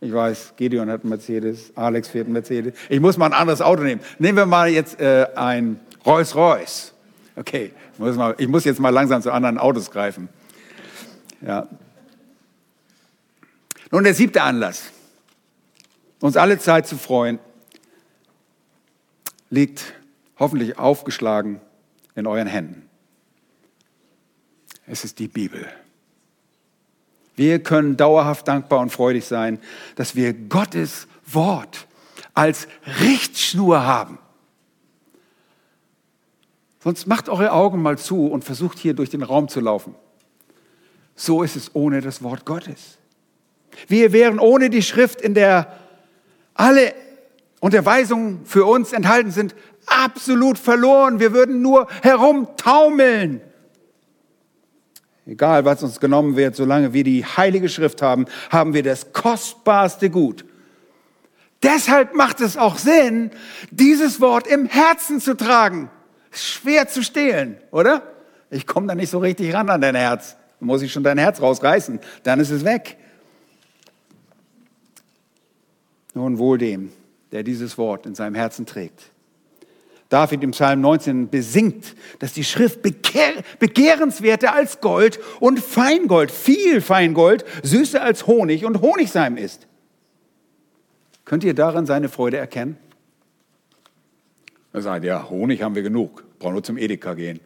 [0.00, 2.74] Ich weiß, Gideon hat einen Mercedes, Alex fährt einen Mercedes.
[2.88, 4.00] Ich muss mal ein anderes Auto nehmen.
[4.18, 6.94] Nehmen wir mal jetzt äh, ein Rolls-Royce.
[7.36, 10.28] Okay, ich muss, mal, ich muss jetzt mal langsam zu anderen Autos greifen.
[11.42, 11.68] Ja.
[13.92, 14.90] Nun, der siebte Anlass,
[16.18, 17.38] uns alle Zeit zu freuen,
[19.48, 19.94] liegt
[20.40, 21.60] hoffentlich aufgeschlagen
[22.16, 22.87] in euren Händen.
[24.90, 25.66] Es ist die Bibel.
[27.36, 29.60] Wir können dauerhaft dankbar und freudig sein,
[29.94, 31.86] dass wir Gottes Wort
[32.34, 32.66] als
[33.00, 34.18] Richtschnur haben.
[36.82, 39.94] Sonst macht eure Augen mal zu und versucht hier durch den Raum zu laufen.
[41.14, 42.98] So ist es ohne das Wort Gottes.
[43.86, 45.72] Wir wären ohne die Schrift, in der
[46.54, 46.94] alle
[47.60, 49.54] Unterweisungen für uns enthalten sind,
[49.86, 51.20] absolut verloren.
[51.20, 53.40] Wir würden nur herumtaumeln.
[55.28, 60.08] Egal, was uns genommen wird, solange wir die Heilige Schrift haben, haben wir das kostbarste
[60.08, 60.46] Gut.
[61.62, 63.30] Deshalb macht es auch Sinn,
[63.70, 65.90] dieses Wort im Herzen zu tragen.
[66.30, 68.02] Schwer zu stehlen, oder?
[68.50, 70.36] Ich komme da nicht so richtig ran an dein Herz.
[70.60, 72.96] muss ich schon dein Herz rausreißen, dann ist es weg.
[76.14, 76.90] Nun wohl dem,
[77.32, 79.10] der dieses Wort in seinem Herzen trägt.
[80.08, 86.80] David im Psalm 19 besingt, dass die Schrift begehr, begehrenswerter als Gold und Feingold, viel
[86.80, 89.66] Feingold, süßer als Honig und Honigseim ist.
[91.26, 92.78] Könnt ihr darin seine Freude erkennen?
[94.72, 97.40] Er sagt, ja, Honig haben wir genug, brauchen nur zum Edeka gehen.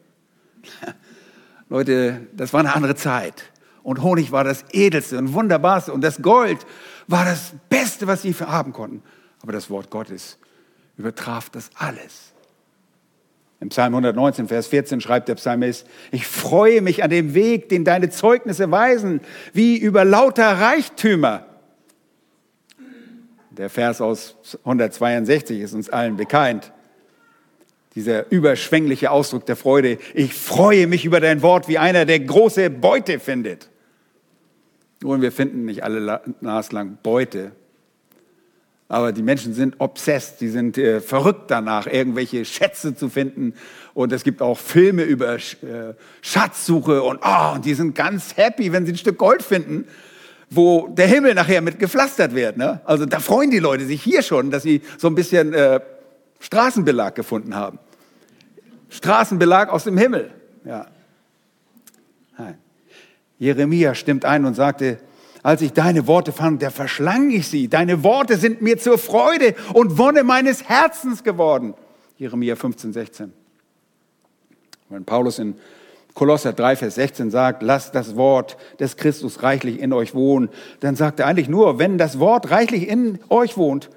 [1.69, 3.45] Leute, das war eine andere Zeit.
[3.83, 5.93] Und Honig war das Edelste und Wunderbarste.
[5.93, 6.59] Und das Gold
[7.09, 9.03] war das Beste, was sie haben konnten.
[9.41, 10.39] Aber das Wort Gottes
[10.97, 12.33] übertraf das alles.
[13.63, 17.85] Im Psalm 119, Vers 14 schreibt der Psalmist, ich freue mich an dem Weg, den
[17.85, 19.21] deine Zeugnisse weisen,
[19.53, 21.47] wie über lauter Reichtümer.
[23.51, 26.73] Der Vers aus 162 ist uns allen bekannt.
[27.95, 29.99] Dieser überschwängliche Ausdruck der Freude.
[30.13, 33.69] Ich freue mich über dein Wort wie einer, der große Beute findet.
[35.03, 37.53] Nun, wir finden nicht alle naslang Beute,
[38.93, 43.55] aber die Menschen sind obsessed, die sind äh, verrückt danach, irgendwelche Schätze zu finden.
[43.95, 48.37] Und es gibt auch Filme über Sch äh, Schatzsuche und, oh, und die sind ganz
[48.37, 49.87] happy, wenn sie ein Stück Gold finden,
[50.51, 52.59] wo der Himmel nachher mit gepflastert wird.
[52.59, 52.83] Ne?
[52.85, 55.81] Also da freuen die Leute sich hier schon, dass sie so ein bisschen äh,
[56.41, 57.79] Straßenbelag gefunden haben.
[58.91, 60.31] Straßenbelag aus dem Himmel.
[60.67, 60.87] Ja.
[63.39, 64.99] Jeremia stimmt ein und sagte,
[65.43, 67.69] als ich deine Worte fand, da verschlang ich sie.
[67.69, 71.75] Deine Worte sind mir zur Freude und Wonne meines Herzens geworden.
[72.17, 73.33] Jeremia 15, 16.
[74.89, 75.55] Wenn Paulus in
[76.15, 80.51] Kolosser 3, Vers 16 sagt, lasst das Wort des Christus reichlich in euch wohnen,
[80.81, 83.89] dann sagt er eigentlich nur, wenn das Wort reichlich in euch wohnt,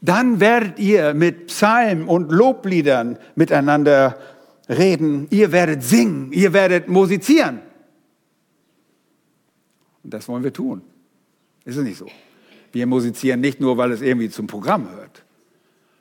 [0.00, 4.18] dann werdet ihr mit Psalmen und Lobliedern miteinander
[4.68, 7.60] reden, ihr werdet singen, ihr werdet musizieren.
[10.04, 10.82] Und das wollen wir tun.
[11.64, 12.06] Ist es nicht so?
[12.72, 15.24] Wir musizieren nicht nur, weil es irgendwie zum Programm hört,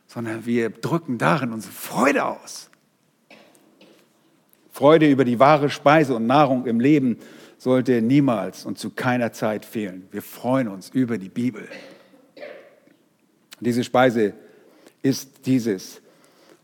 [0.08, 2.70] sondern wir drücken darin unsere Freude aus.
[4.72, 7.18] Freude über die wahre Speise und Nahrung im Leben
[7.58, 10.08] sollte niemals und zu keiner Zeit fehlen.
[10.12, 11.68] Wir freuen uns über die Bibel.
[13.60, 14.34] Diese Speise
[15.04, 16.02] ist dieses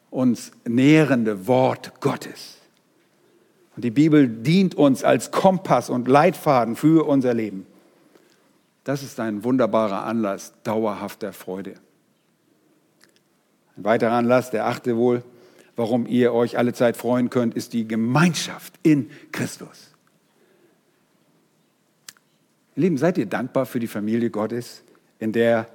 [0.10, 2.57] uns nährende Wort Gottes.
[3.78, 7.68] Und die Bibel dient uns als Kompass und Leitfaden für unser Leben.
[8.84, 11.76] Das ist ein wunderbarer Anlass dauerhafter Freude.
[13.78, 15.24] Ein weiterer Anlass, der achte wohl,
[15.76, 19.92] warum ihr euch alle Zeit freuen könnt, ist die Gemeinschaft in Christus.
[22.76, 24.82] Ihr Lieben, seid ihr dankbar für die Familie Gottes,
[25.20, 25.68] in der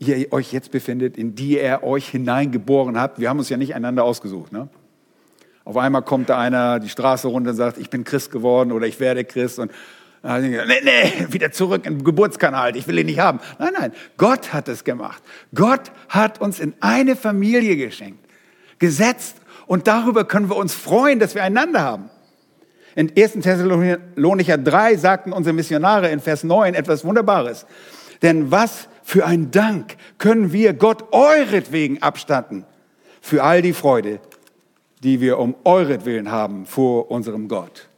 [0.00, 3.20] ihr euch jetzt befindet, in die er euch hineingeboren hat?
[3.20, 4.50] Wir haben uns ja nicht einander ausgesucht.
[4.50, 4.68] Ne?
[5.66, 8.86] Auf einmal kommt da einer die Straße runter und sagt, ich bin Christ geworden oder
[8.86, 9.58] ich werde Christ.
[9.58, 9.72] Und
[10.22, 13.40] dann nee, nee, wieder zurück in den Geburtskanal, ich will ihn nicht haben.
[13.58, 15.20] Nein, nein, Gott hat es gemacht.
[15.52, 18.24] Gott hat uns in eine Familie geschenkt,
[18.78, 22.10] gesetzt und darüber können wir uns freuen, dass wir einander haben.
[22.94, 23.32] In 1.
[23.32, 27.66] Thessalonicher 3 sagten unsere Missionare in Vers 9 etwas Wunderbares.
[28.22, 32.64] Denn was für ein Dank können wir Gott euretwegen abstatten
[33.20, 34.20] für all die Freude,
[35.06, 37.88] die wir um euretwillen haben vor unserem Gott.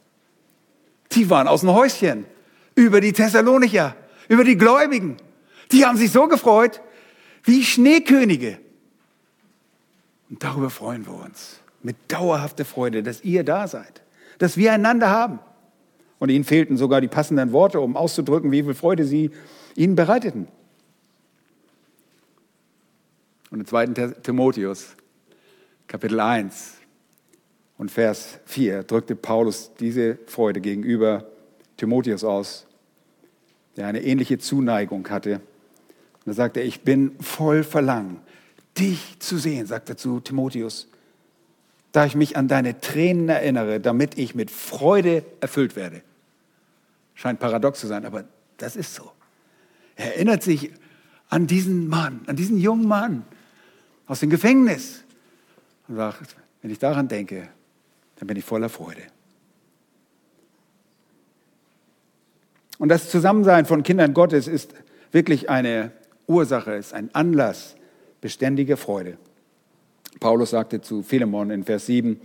[1.11, 2.25] Die waren aus dem Häuschen
[2.75, 3.95] über die Thessalonicher,
[4.27, 5.17] über die Gläubigen.
[5.71, 6.81] Die haben sich so gefreut
[7.45, 8.59] wie Schneekönige.
[10.29, 14.03] Und darüber freuen wir uns mit dauerhafter Freude, dass ihr da seid,
[14.37, 15.39] dass wir einander haben.
[16.19, 19.31] Und ihnen fehlten sogar die passenden Worte, um auszudrücken, wie viel Freude sie
[19.75, 20.47] ihnen bereiteten.
[23.49, 24.95] Und im zweiten Timotheus,
[25.87, 26.78] Kapitel 1,
[27.79, 31.25] und Vers 4 drückte Paulus diese Freude gegenüber
[31.77, 32.67] Timotheus aus,
[33.77, 35.35] der eine ähnliche Zuneigung hatte.
[36.25, 38.19] Und er sagte, ich bin voll Verlangen,
[38.77, 40.89] dich zu sehen, sagte er zu Timotheus,
[41.93, 46.01] da ich mich an deine Tränen erinnere, damit ich mit Freude erfüllt werde.
[47.15, 48.25] Scheint paradox zu sein, aber
[48.57, 49.09] das ist so.
[49.95, 50.73] Er erinnert sich
[51.29, 53.23] an diesen Mann, an diesen jungen Mann
[54.05, 55.05] aus dem Gefängnis
[55.87, 57.47] und sagt, Wenn ich daran denke,
[58.19, 59.01] dann bin ich voller Freude.
[62.77, 64.73] Und das Zusammensein von Kindern Gottes ist
[65.11, 65.91] wirklich eine
[66.27, 67.75] Ursache, ist ein Anlass
[68.21, 69.17] beständige Freude.
[70.19, 72.19] Paulus sagte zu Philemon in Vers 7,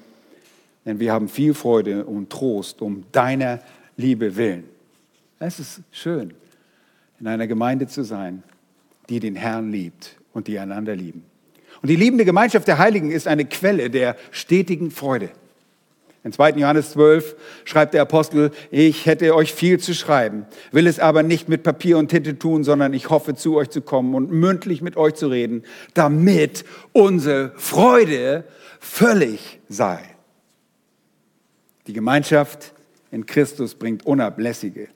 [0.84, 3.60] denn wir haben viel Freude und Trost um deiner
[3.96, 4.64] Liebe willen.
[5.38, 6.34] Es ist schön,
[7.20, 8.42] in einer Gemeinde zu sein,
[9.08, 11.24] die den Herrn liebt und die einander lieben.
[11.82, 15.30] Und die liebende Gemeinschaft der Heiligen ist eine Quelle der stetigen Freude.
[16.24, 16.52] In 2.
[16.52, 21.50] Johannes 12 schreibt der Apostel, ich hätte euch viel zu schreiben, will es aber nicht
[21.50, 24.96] mit Papier und Tinte tun, sondern ich hoffe zu euch zu kommen und mündlich mit
[24.96, 28.44] euch zu reden, damit unsere Freude
[28.80, 30.00] völlig sei.
[31.86, 32.72] Die Gemeinschaft
[33.10, 34.88] in Christus bringt unablässige,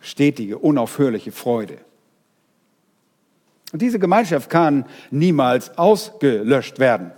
[0.00, 1.78] stetige, unaufhörliche Freude.
[3.72, 7.12] Und diese Gemeinschaft kann niemals ausgelöscht werden.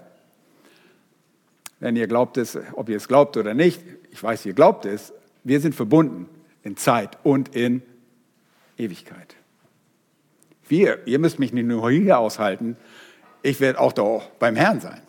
[1.81, 5.12] Wenn ihr glaubt es, ob ihr es glaubt oder nicht, ich weiß, ihr glaubt es,
[5.45, 6.29] wir sind verbunden
[6.62, 7.83] in Zeit und in
[8.77, 9.35] Ewigkeit.
[10.69, 12.77] Wir, ihr müsst mich nicht nur hier aushalten,
[13.43, 15.01] ich werde auch da beim Herrn sein.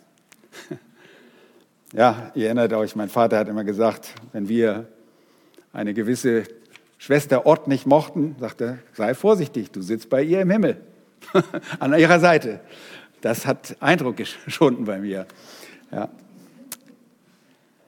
[1.94, 4.86] Ja, ihr erinnert euch, mein Vater hat immer gesagt, wenn wir
[5.74, 6.44] eine gewisse
[6.96, 10.80] Schwester Ott nicht mochten, sagte er, sei vorsichtig, du sitzt bei ihr im Himmel,
[11.80, 12.60] an ihrer Seite.
[13.20, 15.26] Das hat Eindruck geschunden bei mir.
[15.90, 16.08] Ja.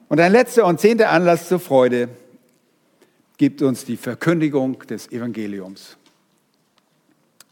[0.07, 2.09] Und ein letzter und zehnter Anlass zur Freude
[3.37, 5.97] gibt uns die Verkündigung des Evangeliums.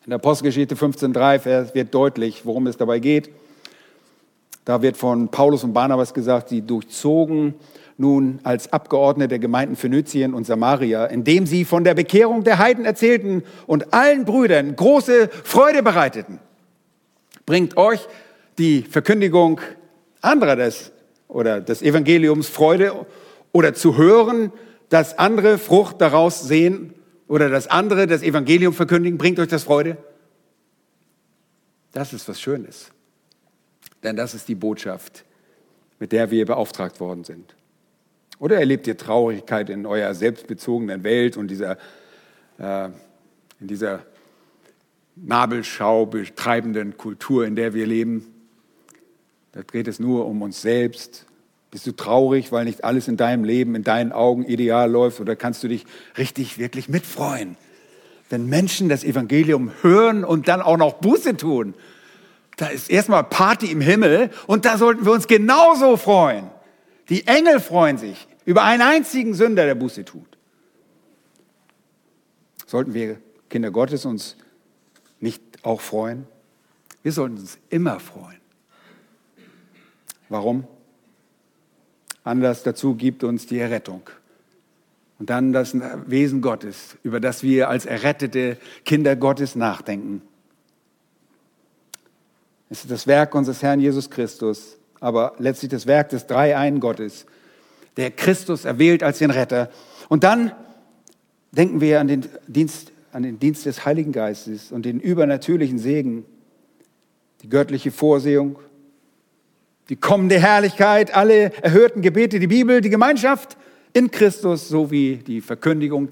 [0.06, 3.32] In der Apostelgeschichte 15.3 wird deutlich, worum es dabei geht.
[4.66, 7.56] Da wird von Paulus und Barnabas gesagt, sie durchzogen
[7.98, 12.86] nun als Abgeordnete der Gemeinden Phönizien und Samaria, indem sie von der Bekehrung der Heiden
[12.86, 16.40] erzählten und allen Brüdern große Freude bereiteten.
[17.46, 18.08] Bringt euch
[18.58, 19.60] die Verkündigung
[20.22, 20.93] anderer des
[21.34, 23.06] oder des Evangeliums Freude
[23.52, 24.54] oder zu hören,
[24.90, 26.94] dass andere Frucht daraus sehen
[27.28, 29.98] oder dass andere das Evangelium verkündigen, bringt euch das Freude?
[31.92, 32.92] Das ist was Schönes.
[34.04, 35.26] Denn das ist die Botschaft,
[36.00, 37.56] mit der wir beauftragt worden sind.
[38.40, 41.78] Oder erlebt ihr Traurigkeit in eurer selbstbezogenen Welt und dieser,
[42.60, 42.90] äh,
[43.60, 44.04] in dieser
[45.16, 48.33] Nabelschau betreibenden Kultur, in der wir leben?
[49.54, 51.26] Da dreht es nur um uns selbst.
[51.72, 55.20] Bist du traurig, weil nicht alles in deinem Leben, in deinen Augen ideal läuft?
[55.20, 55.86] Oder kannst du dich
[56.18, 57.56] richtig, wirklich mitfreuen?
[58.30, 61.76] Wenn Menschen das Evangelium hören und dann auch noch Buße tun,
[62.58, 66.50] da ist erstmal Party im Himmel und da sollten wir uns genauso freuen.
[67.10, 70.38] Die Engel freuen sich über einen einzigen Sünder, der Buße tut.
[72.66, 74.36] Sollten wir Kinder Gottes uns
[75.20, 76.28] nicht auch freuen?
[77.04, 78.43] Wir sollten uns immer freuen.
[80.34, 80.64] Warum?
[82.24, 84.02] Anlass dazu gibt uns die Errettung.
[85.20, 85.76] Und dann das
[86.08, 90.24] Wesen Gottes, über das wir als errettete Kinder Gottes nachdenken.
[92.72, 97.28] Es ist das Werk unseres Herrn Jesus Christus, aber letztlich das Werk des Dreieinen Gottes,
[97.96, 99.70] der Christus erwählt als den Retter.
[100.10, 100.52] Und dann
[101.52, 106.26] denken wir an den Dienst, an den Dienst des Heiligen Geistes und den übernatürlichen Segen,
[107.44, 108.58] die göttliche Vorsehung,
[109.90, 113.58] die kommende Herrlichkeit, alle erhörten Gebete, die Bibel, die Gemeinschaft
[113.94, 116.10] in Christus sowie die Verkündigung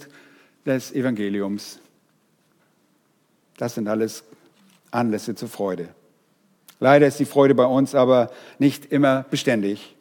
[0.66, 1.80] des Evangeliums.
[3.58, 4.24] Das sind alles
[4.92, 5.90] Anlässe zur Freude.
[6.80, 9.96] Leider ist die Freude bei uns aber nicht immer beständig.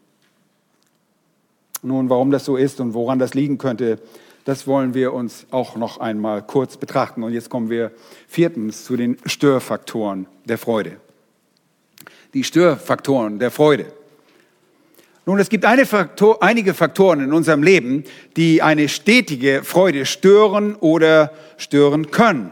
[1.82, 3.98] Nun, warum das so ist und woran das liegen könnte,
[4.44, 7.22] das wollen wir uns auch noch einmal kurz betrachten.
[7.22, 7.92] Und jetzt kommen wir
[8.26, 10.96] viertens zu den Störfaktoren der Freude
[12.34, 13.86] die Störfaktoren der Freude.
[15.26, 18.04] Nun, es gibt Faktor, einige Faktoren in unserem Leben,
[18.36, 22.50] die eine stetige Freude stören oder stören können.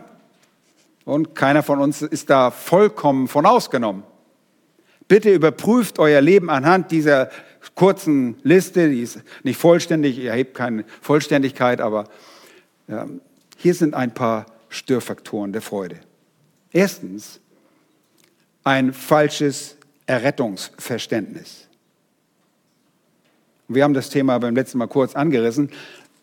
[1.04, 4.02] Und keiner von uns ist da vollkommen von ausgenommen.
[5.08, 7.30] Bitte überprüft euer Leben anhand dieser
[7.74, 12.04] kurzen Liste, die ist nicht vollständig, ihr erhebt keine Vollständigkeit, aber
[12.86, 13.06] ja,
[13.56, 15.96] hier sind ein paar Störfaktoren der Freude.
[16.72, 17.40] Erstens,
[18.64, 21.68] ein falsches Errettungsverständnis.
[23.68, 25.70] Wir haben das Thema beim letzten Mal kurz angerissen.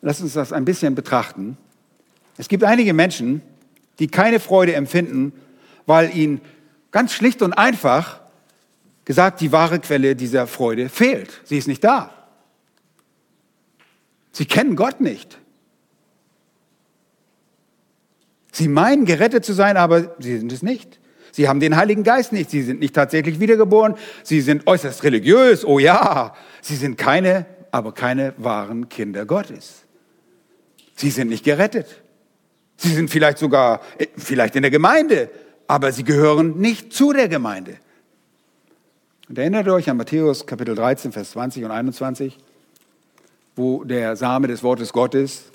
[0.02, 1.58] Lass uns das ein bisschen betrachten.
[2.38, 3.42] Es gibt einige Menschen,
[4.00, 5.32] die keine Freude empfinden,
[5.86, 6.42] weil ihnen
[6.92, 8.20] ganz schlicht und einfach
[9.06, 11.42] gesagt, die wahre Quelle dieser Freude fehlt.
[11.44, 12.12] Sie ist nicht da.
[14.32, 15.38] Sie kennen Gott nicht.
[18.52, 21.00] Sie meinen gerettet zu sein, aber sie sind es nicht.
[21.36, 22.50] Sie haben den Heiligen Geist nicht.
[22.50, 23.96] Sie sind nicht tatsächlich wiedergeboren.
[24.24, 25.66] Sie sind äußerst religiös.
[25.66, 26.34] Oh ja.
[26.62, 29.84] Sie sind keine, aber keine wahren Kinder Gottes.
[30.96, 32.02] Sie sind nicht gerettet.
[32.78, 35.30] Sie sind vielleicht sogar, äh, vielleicht in der Gemeinde,
[35.68, 37.80] aber sie gehören nicht zu der Gemeinde.
[39.28, 42.38] Und erinnert euch an Matthäus Kapitel 13, Vers 20 und 21,
[43.58, 45.52] wo der Same des Wortes Gottes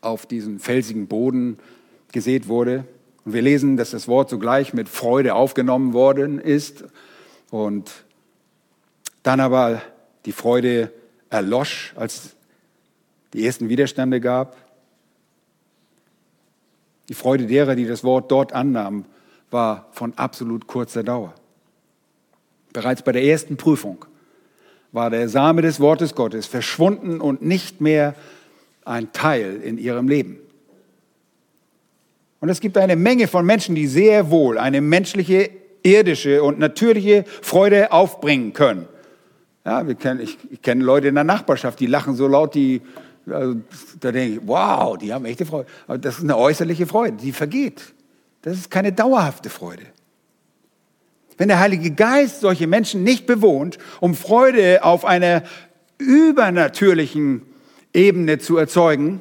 [0.00, 1.60] auf diesen felsigen Boden
[2.10, 2.84] gesät wurde.
[3.26, 6.84] Und wir lesen, dass das Wort sogleich mit Freude aufgenommen worden ist
[7.50, 7.90] und
[9.24, 9.82] dann aber
[10.26, 10.92] die Freude
[11.28, 12.36] erlosch, als
[13.32, 14.56] die ersten Widerstände gab.
[17.08, 19.06] Die Freude derer, die das Wort dort annahmen,
[19.50, 21.34] war von absolut kurzer Dauer.
[22.72, 24.04] Bereits bei der ersten Prüfung
[24.92, 28.14] war der Same des Wortes Gottes verschwunden und nicht mehr
[28.84, 30.38] ein Teil in ihrem Leben.
[32.40, 35.50] Und es gibt eine Menge von Menschen, die sehr wohl eine menschliche,
[35.82, 38.86] irdische und natürliche Freude aufbringen können.
[39.64, 42.82] Ja, wir kennen, ich, ich kenne Leute in der Nachbarschaft, die lachen so laut, die,
[43.28, 43.56] also,
[43.98, 45.68] da denke ich, wow, die haben echte Freude.
[45.86, 47.82] Aber das ist eine äußerliche Freude, die vergeht.
[48.42, 49.82] Das ist keine dauerhafte Freude.
[51.36, 55.42] Wenn der Heilige Geist solche Menschen nicht bewohnt, um Freude auf einer
[55.98, 57.42] übernatürlichen
[57.92, 59.20] Ebene zu erzeugen,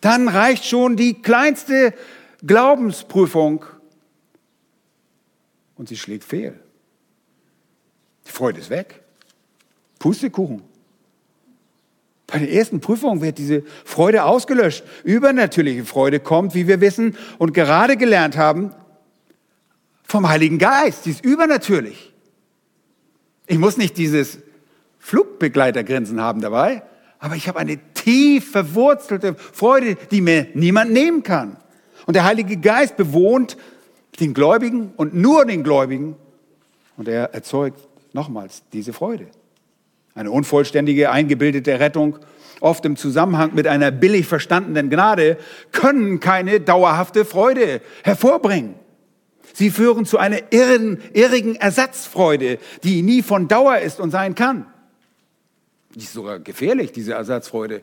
[0.00, 1.92] dann reicht schon die kleinste
[2.46, 3.64] Glaubensprüfung
[5.76, 6.58] und sie schlägt fehl.
[8.26, 9.02] Die Freude ist weg.
[9.98, 10.62] Pustekuchen.
[12.26, 14.84] Bei der ersten Prüfung wird diese Freude ausgelöscht.
[15.04, 18.74] Übernatürliche Freude kommt, wie wir wissen und gerade gelernt haben,
[20.02, 21.04] vom Heiligen Geist.
[21.04, 22.12] Sie ist übernatürlich.
[23.46, 24.38] Ich muss nicht dieses
[24.98, 26.82] Flugbegleitergrinsen haben dabei,
[27.20, 31.56] aber ich habe eine tief verwurzelte Freude, die mir niemand nehmen kann.
[32.06, 33.56] Und der Heilige Geist bewohnt
[34.20, 36.16] den Gläubigen und nur den Gläubigen
[36.96, 37.78] und er erzeugt
[38.12, 39.26] nochmals diese Freude.
[40.14, 42.18] Eine unvollständige, eingebildete Rettung,
[42.60, 45.36] oft im Zusammenhang mit einer billig verstandenen Gnade,
[45.72, 48.76] können keine dauerhafte Freude hervorbringen.
[49.52, 54.66] Sie führen zu einer irren, irrigen Ersatzfreude, die nie von Dauer ist und sein kann.
[55.94, 57.82] Die ist sogar gefährlich, diese Ersatzfreude.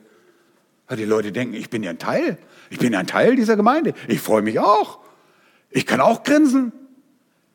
[0.86, 2.38] Weil die Leute denken, ich bin ja ein Teil.
[2.70, 3.94] Ich bin ein Teil dieser Gemeinde.
[4.08, 5.00] Ich freue mich auch.
[5.70, 6.72] Ich kann auch grinsen.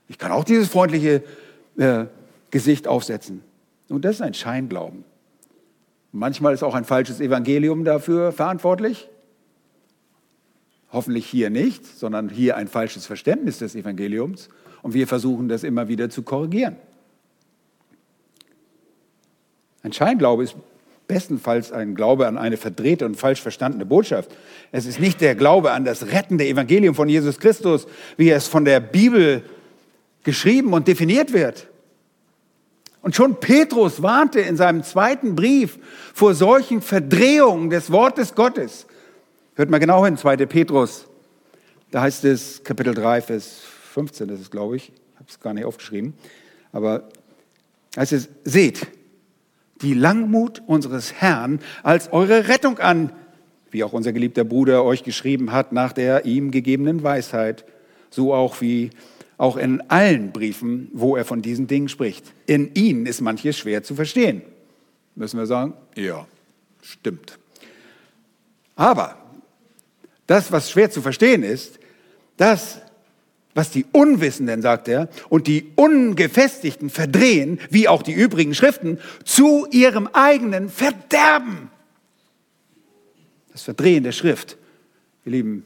[0.07, 1.23] Ich kann auch dieses freundliche
[1.77, 2.05] äh,
[2.51, 3.43] Gesicht aufsetzen.
[3.89, 5.03] Und das ist ein Scheinglauben.
[6.11, 9.07] Manchmal ist auch ein falsches Evangelium dafür verantwortlich.
[10.91, 14.49] Hoffentlich hier nicht, sondern hier ein falsches Verständnis des Evangeliums.
[14.81, 16.77] Und wir versuchen das immer wieder zu korrigieren.
[19.83, 20.55] Ein Scheinglaube ist
[21.09, 24.29] bestenfalls ein Glaube an eine verdrehte und falsch verstandene Botschaft.
[24.71, 28.63] Es ist nicht der Glaube an das rettende Evangelium von Jesus Christus, wie es von
[28.63, 29.43] der Bibel
[30.23, 31.67] geschrieben und definiert wird.
[33.01, 35.79] Und schon Petrus warnte in seinem zweiten Brief
[36.13, 38.85] vor solchen Verdrehungen des Wortes Gottes.
[39.55, 40.37] Hört mal genau hin, 2.
[40.45, 41.05] Petrus.
[41.89, 43.61] Da heißt es, Kapitel 3, Vers
[43.93, 46.13] 15, das ist, glaube ich, ich habe es gar nicht aufgeschrieben,
[46.71, 47.09] aber
[47.97, 48.98] heißt es, seht
[49.81, 53.11] die Langmut unseres Herrn als eure Rettung an,
[53.71, 57.65] wie auch unser geliebter Bruder euch geschrieben hat, nach der ihm gegebenen Weisheit,
[58.09, 58.89] so auch wie
[59.37, 62.25] auch in allen Briefen, wo er von diesen Dingen spricht.
[62.45, 64.41] In ihnen ist manches schwer zu verstehen.
[65.15, 65.73] Müssen wir sagen?
[65.95, 66.27] Ja,
[66.81, 67.37] stimmt.
[68.75, 69.17] Aber
[70.27, 71.79] das, was schwer zu verstehen ist,
[72.37, 72.81] das,
[73.59, 79.67] was die Unwissenden, sagt er, und die Ungefestigten verdrehen, wie auch die übrigen Schriften, zu
[79.69, 81.69] ihrem eigenen Verderben.
[83.51, 84.55] Das Verdrehen der Schrift,
[85.25, 85.65] ihr Lieben,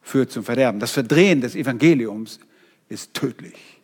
[0.00, 0.80] führt zum Verderben.
[0.80, 2.40] Das Verdrehen des Evangeliums
[2.88, 3.78] ist tödlich.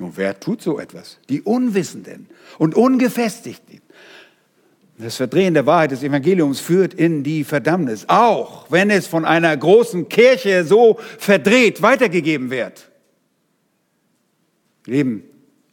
[0.00, 1.18] Und wer tut so etwas?
[1.28, 2.28] Die Unwissenden
[2.58, 3.80] und Ungefestigten.
[4.98, 9.54] Das Verdrehen der Wahrheit des Evangeliums führt in die Verdammnis, auch wenn es von einer
[9.54, 12.90] großen Kirche so verdreht weitergegeben wird.
[14.86, 15.24] Leben,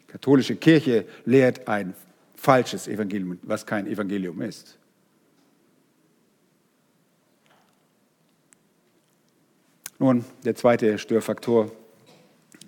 [0.08, 1.94] katholische Kirche lehrt ein
[2.36, 4.78] falsches Evangelium, was kein Evangelium ist.
[10.00, 11.72] Nun, der zweite Störfaktor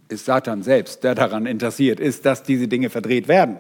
[0.08, 3.58] ist Satan selbst, der daran interessiert ist, dass diese Dinge verdreht werden.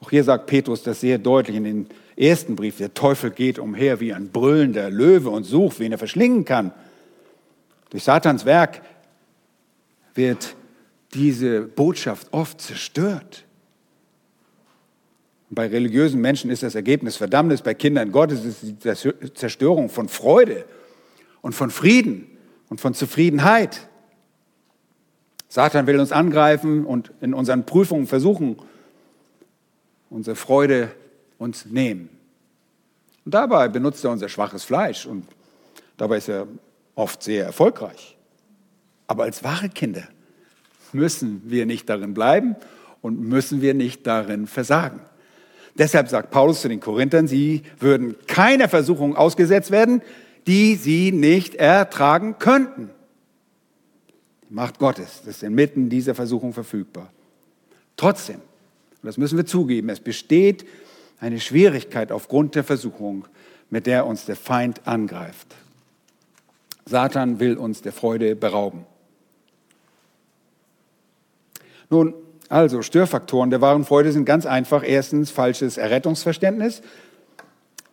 [0.00, 1.86] Auch hier sagt Petrus das sehr deutlich in den
[2.16, 2.78] ersten Brief.
[2.78, 6.72] Der Teufel geht umher wie ein brüllender Löwe und sucht, wen er verschlingen kann.
[7.90, 8.82] Durch Satans Werk
[10.14, 10.54] wird
[11.14, 13.44] diese Botschaft oft zerstört.
[15.48, 20.08] Bei religiösen Menschen ist das Ergebnis Verdammnis, bei Kindern Gottes ist es die Zerstörung von
[20.08, 20.64] Freude
[21.40, 22.26] und von Frieden
[22.68, 23.88] und von Zufriedenheit.
[25.48, 28.56] Satan will uns angreifen und in unseren Prüfungen versuchen,
[30.10, 30.90] unsere Freude
[31.38, 32.08] uns nehmen.
[33.24, 35.26] Und dabei benutzt er unser schwaches Fleisch und
[35.96, 36.46] dabei ist er
[36.94, 38.16] oft sehr erfolgreich.
[39.06, 40.04] Aber als wahre Kinder
[40.92, 42.56] müssen wir nicht darin bleiben
[43.02, 45.00] und müssen wir nicht darin versagen.
[45.78, 50.02] Deshalb sagt Paulus zu den Korinthern, sie würden keiner Versuchung ausgesetzt werden,
[50.46, 52.90] die sie nicht ertragen könnten.
[54.48, 57.12] Die Macht Gottes ist inmitten dieser Versuchung verfügbar.
[57.96, 58.40] Trotzdem,
[59.06, 60.66] das müssen wir zugeben, es besteht
[61.18, 63.26] eine Schwierigkeit aufgrund der Versuchung,
[63.70, 65.54] mit der uns der Feind angreift.
[66.84, 68.84] Satan will uns der Freude berauben.
[71.90, 72.14] Nun,
[72.48, 74.84] also Störfaktoren der wahren Freude sind ganz einfach.
[74.86, 76.82] Erstens falsches Errettungsverständnis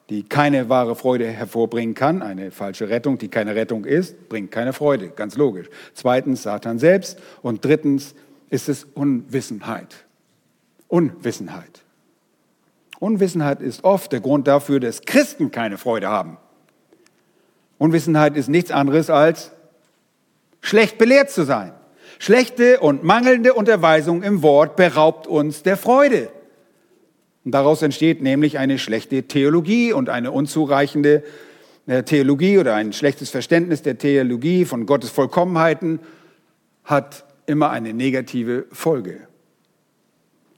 [0.10, 2.22] die keine wahre Freude hervorbringen kann.
[2.22, 5.70] Eine falsche Rettung, die keine Rettung ist, bringt keine Freude, ganz logisch.
[5.94, 8.14] Zweitens Satan selbst und drittens
[8.50, 10.06] ist es Unwissenheit.
[10.94, 11.82] Unwissenheit.
[13.00, 16.38] Unwissenheit ist oft der Grund dafür, dass Christen keine Freude haben.
[17.80, 19.50] Unwissenheit ist nichts anderes als
[20.62, 21.74] schlecht belehrt zu sein.
[22.20, 26.30] Schlechte und mangelnde Unterweisung im Wort beraubt uns der Freude.
[27.44, 31.24] Und daraus entsteht nämlich eine schlechte Theologie und eine unzureichende
[31.88, 36.02] äh, Theologie oder ein schlechtes Verständnis der Theologie von Gottes Vollkommenheiten
[36.84, 39.28] hat immer eine negative Folge.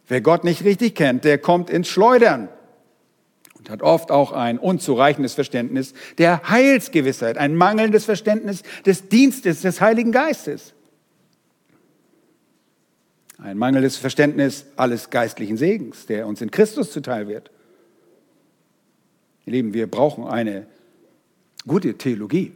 [0.08, 2.50] Wer Gott nicht richtig kennt, der kommt ins Schleudern
[3.58, 9.82] und hat oft auch ein unzureichendes Verständnis der Heilsgewissheit, ein mangelndes Verständnis des Dienstes des
[9.82, 10.74] Heiligen Geistes.
[13.38, 17.52] Ein mangelndes Verständnis alles geistlichen Segens, der uns in Christus zuteil wird.
[19.46, 20.68] Ihr Lieben, wir brauchen eine
[21.68, 22.54] gute Theologie.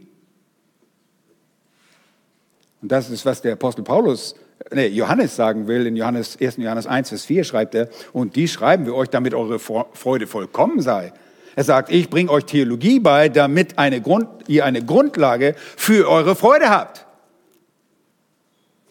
[2.82, 4.36] Und das ist, was der Apostel Paulus,
[4.72, 5.86] nee, Johannes sagen will.
[5.86, 6.58] In Johannes, 1.
[6.58, 10.82] Johannes 1, Vers 4 schreibt er, und die schreiben wir euch, damit eure Freude vollkommen
[10.82, 11.14] sei.
[11.56, 16.36] Er sagt, ich bringe euch Theologie bei, damit eine Grund, ihr eine Grundlage für eure
[16.36, 17.06] Freude habt.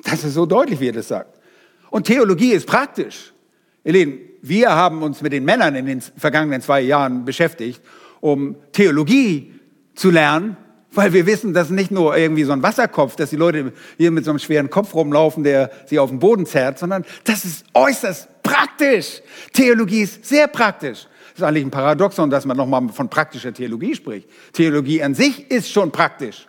[0.05, 1.39] Das ist so deutlich, wie er das sagt.
[1.91, 3.33] Und Theologie ist praktisch.
[3.85, 7.81] Elene, wir haben uns mit den Männern in den vergangenen zwei Jahren beschäftigt,
[8.21, 9.55] um Theologie
[9.95, 10.57] zu lernen,
[10.93, 14.24] weil wir wissen, dass nicht nur irgendwie so ein Wasserkopf, dass die Leute hier mit
[14.24, 18.43] so einem schweren Kopf rumlaufen, der sie auf den Boden zerrt, sondern das ist äußerst
[18.43, 19.20] praktisch.
[19.53, 21.07] Theologie ist sehr praktisch.
[21.30, 24.28] Das ist eigentlich ein Paradoxon, dass man nochmal von praktischer Theologie spricht.
[24.53, 26.49] Theologie an sich ist schon praktisch.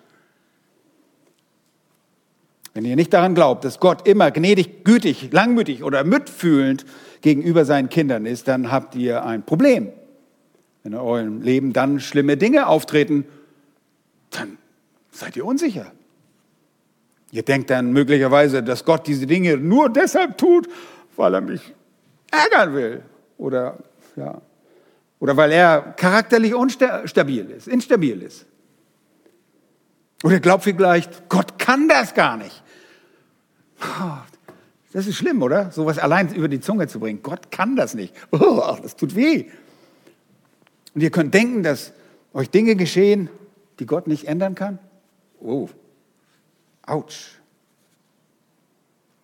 [2.74, 6.86] Wenn ihr nicht daran glaubt, dass Gott immer gnädig, gütig, langmütig oder mitfühlend
[7.22, 9.90] gegenüber seinen Kindern ist, dann habt ihr ein Problem.
[10.84, 13.26] Wenn in eurem Leben dann schlimme Dinge auftreten,
[14.32, 14.58] dann
[15.12, 15.92] seid ihr unsicher.
[17.32, 20.68] Ihr denkt dann möglicherweise, dass Gott diese Dinge nur deshalb tut,
[21.16, 21.62] weil er mich
[22.32, 23.04] ärgern will
[23.38, 23.78] oder,
[24.16, 24.42] ja,
[25.20, 28.46] oder weil er charakterlich unstabil ist, instabil ist.
[30.24, 32.64] Oder glaubt vielleicht, Gott kann das gar nicht.
[34.92, 35.72] Das ist schlimm, oder?
[35.72, 37.22] Sowas allein über die Zunge zu bringen.
[37.22, 38.14] Gott kann das nicht.
[38.32, 39.46] Oh, das tut weh.
[40.94, 41.94] Und ihr könnt denken, dass
[42.34, 43.30] euch Dinge geschehen,
[43.80, 44.80] die Gott nicht ändern kann.
[45.40, 45.70] Oh,
[46.86, 47.40] ouch.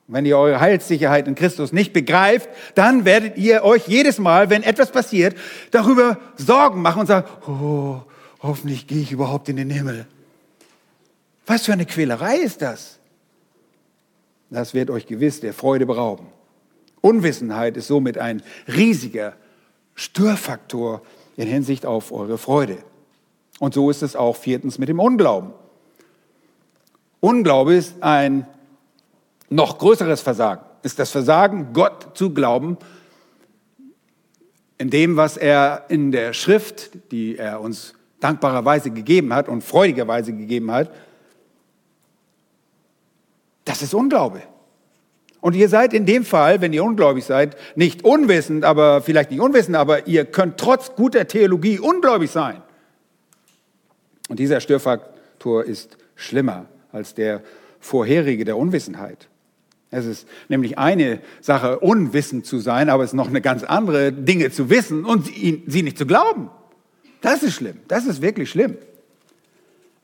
[0.08, 4.62] Wenn ihr eure Heilssicherheit in Christus nicht begreift, dann werdet ihr euch jedes Mal, wenn
[4.62, 5.36] etwas passiert,
[5.72, 8.02] darüber Sorgen machen und sagen, oh,
[8.40, 10.06] hoffentlich gehe ich überhaupt in den Himmel.
[11.48, 13.00] Was für eine Quälerei ist das?
[14.52, 16.28] Das wird euch gewiss der Freude berauben.
[17.02, 19.34] Unwissenheit ist somit ein riesiger
[19.96, 21.02] Störfaktor
[21.36, 22.78] in Hinsicht auf eure Freude.
[23.60, 25.54] Und so ist es auch viertens mit dem Unglauben.
[27.20, 28.46] Unglaube ist ein
[29.50, 30.64] noch größeres Versagen.
[30.84, 32.78] Ist das Versagen, Gott zu glauben,
[34.78, 40.34] in dem, was er in der Schrift, die er uns dankbarerweise gegeben hat und freudigerweise
[40.34, 40.92] gegeben hat,
[43.64, 44.42] das ist Unglaube.
[45.42, 49.42] Und ihr seid in dem Fall, wenn ihr ungläubig seid, nicht unwissend, aber vielleicht nicht
[49.42, 52.62] unwissend, aber ihr könnt trotz guter Theologie ungläubig sein.
[54.30, 57.42] Und dieser Störfaktor ist schlimmer als der
[57.80, 59.30] vorherige der Unwissenheit.
[59.92, 64.12] Es ist nämlich eine Sache, unwissend zu sein, aber es ist noch eine ganz andere,
[64.12, 66.50] Dinge zu wissen und sie nicht zu glauben.
[67.22, 67.78] Das ist schlimm.
[67.88, 68.78] Das ist wirklich schlimm.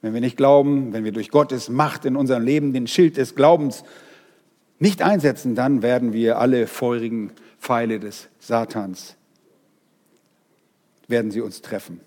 [0.02, 3.36] Wenn wir nicht glauben, wenn wir durch Gottes Macht in unserem Leben den Schild des
[3.36, 3.84] Glaubens
[4.80, 9.16] nicht einsetzen, dann werden wir alle feurigen Pfeile des Satans,
[11.08, 12.02] werden sie uns treffen.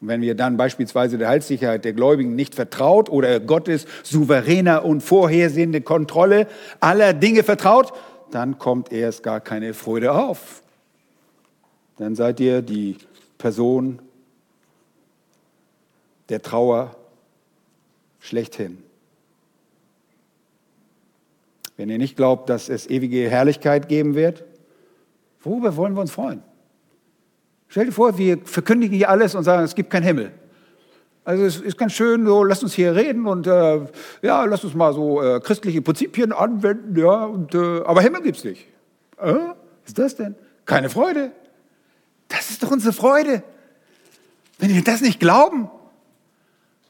[0.00, 5.02] Und wenn wir dann beispielsweise der Heilssicherheit der Gläubigen nicht vertraut oder Gottes souveräner und
[5.02, 6.46] vorhersehende Kontrolle
[6.80, 7.92] aller Dinge vertraut,
[8.30, 10.62] dann kommt erst gar keine Freude auf.
[11.98, 12.96] Dann seid ihr die
[13.36, 14.00] Person
[16.30, 16.96] der Trauer
[18.20, 18.82] schlechthin.
[21.76, 24.44] Wenn ihr nicht glaubt, dass es ewige Herrlichkeit geben wird,
[25.42, 26.42] worüber wollen wir uns freuen?
[27.70, 30.32] Stell dir vor, wir verkündigen hier alles und sagen, es gibt keinen Himmel.
[31.24, 33.86] Also es ist ganz schön, so lasst uns hier reden und äh,
[34.22, 38.38] ja, lasst uns mal so äh, christliche Prinzipien anwenden, ja, und, äh, aber Himmel gibt
[38.38, 38.66] es nicht.
[39.18, 39.54] Äh, was
[39.86, 40.34] ist das denn?
[40.64, 41.30] Keine Freude.
[42.26, 43.44] Das ist doch unsere Freude.
[44.58, 45.70] Wenn wir das nicht glauben,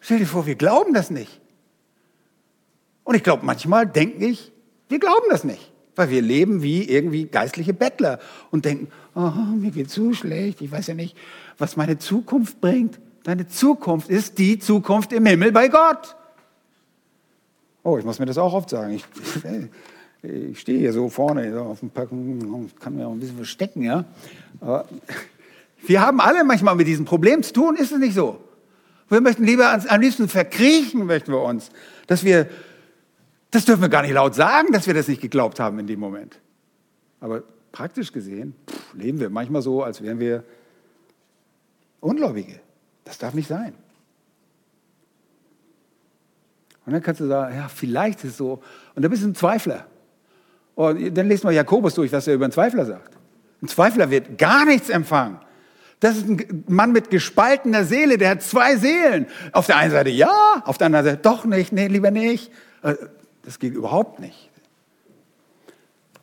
[0.01, 1.43] stell dir vor, wir glauben das nicht.
[3.05, 4.51] Und ich glaube, manchmal denke ich,
[4.89, 8.19] wir glauben das nicht, weil wir leben wie irgendwie geistliche Bettler
[8.51, 8.89] und denken,
[9.21, 11.17] oh, mir geht so schlecht, ich weiß ja nicht,
[11.59, 12.99] was meine Zukunft bringt.
[13.23, 16.17] Deine Zukunft ist die Zukunft im Himmel bei Gott.
[17.83, 18.95] Oh, ich muss mir das auch oft sagen.
[18.95, 19.05] Ich,
[20.23, 23.83] ich stehe hier so vorne so auf dem Packen, kann mir auch ein bisschen verstecken,
[23.83, 24.05] ja.
[24.61, 24.87] Aber
[25.87, 28.41] wir haben alle manchmal mit diesem Problem zu tun, ist es nicht so?
[29.09, 31.71] Wir möchten lieber am liebsten verkriechen, möchten wir uns,
[32.07, 32.49] dass wir,
[33.51, 35.99] das dürfen wir gar nicht laut sagen, dass wir das nicht geglaubt haben in dem
[35.99, 36.39] Moment.
[37.19, 37.43] Aber
[37.73, 40.45] praktisch gesehen pff, leben wir manchmal so, als wären wir
[42.01, 42.61] Ungläubige.
[43.05, 43.75] Das darf nicht sein.
[46.87, 48.63] Und dann kannst du sagen, ja, vielleicht ist es so.
[48.95, 49.87] Und dann bist du ein Zweifler.
[50.75, 53.17] Und dann lest mal Jakobus durch, was er über einen Zweifler sagt.
[53.63, 55.39] Ein Zweifler wird gar nichts empfangen.
[56.01, 59.27] Das ist ein Mann mit gespaltener Seele, der hat zwei Seelen.
[59.53, 62.51] Auf der einen Seite ja, auf der anderen Seite doch nicht, nee, lieber nicht.
[62.83, 62.95] Äh,
[63.43, 64.51] das geht überhaupt nicht.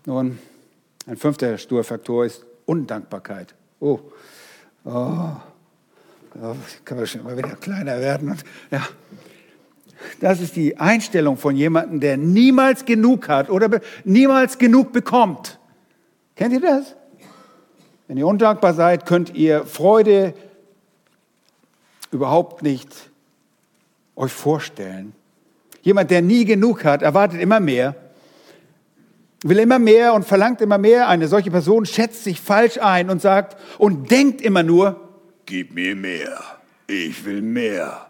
[0.05, 0.39] Nun,
[1.07, 3.55] ein fünfter Sturfaktor ist Undankbarkeit.
[3.79, 3.99] Oh,
[4.83, 8.31] oh, oh kann man schon mal wieder kleiner werden.
[8.31, 8.87] Und, ja.
[10.19, 15.57] Das ist die Einstellung von jemandem, der niemals genug hat oder niemals genug bekommt.
[16.35, 16.95] Kennt ihr das?
[18.07, 20.33] Wenn ihr undankbar seid, könnt ihr Freude
[22.11, 23.09] überhaupt nicht
[24.15, 25.13] euch vorstellen.
[25.81, 27.95] Jemand, der nie genug hat, erwartet immer mehr
[29.43, 31.07] will immer mehr und verlangt immer mehr.
[31.07, 35.09] Eine solche Person schätzt sich falsch ein und sagt und denkt immer nur,
[35.45, 36.39] gib mir mehr,
[36.87, 38.09] ich will mehr.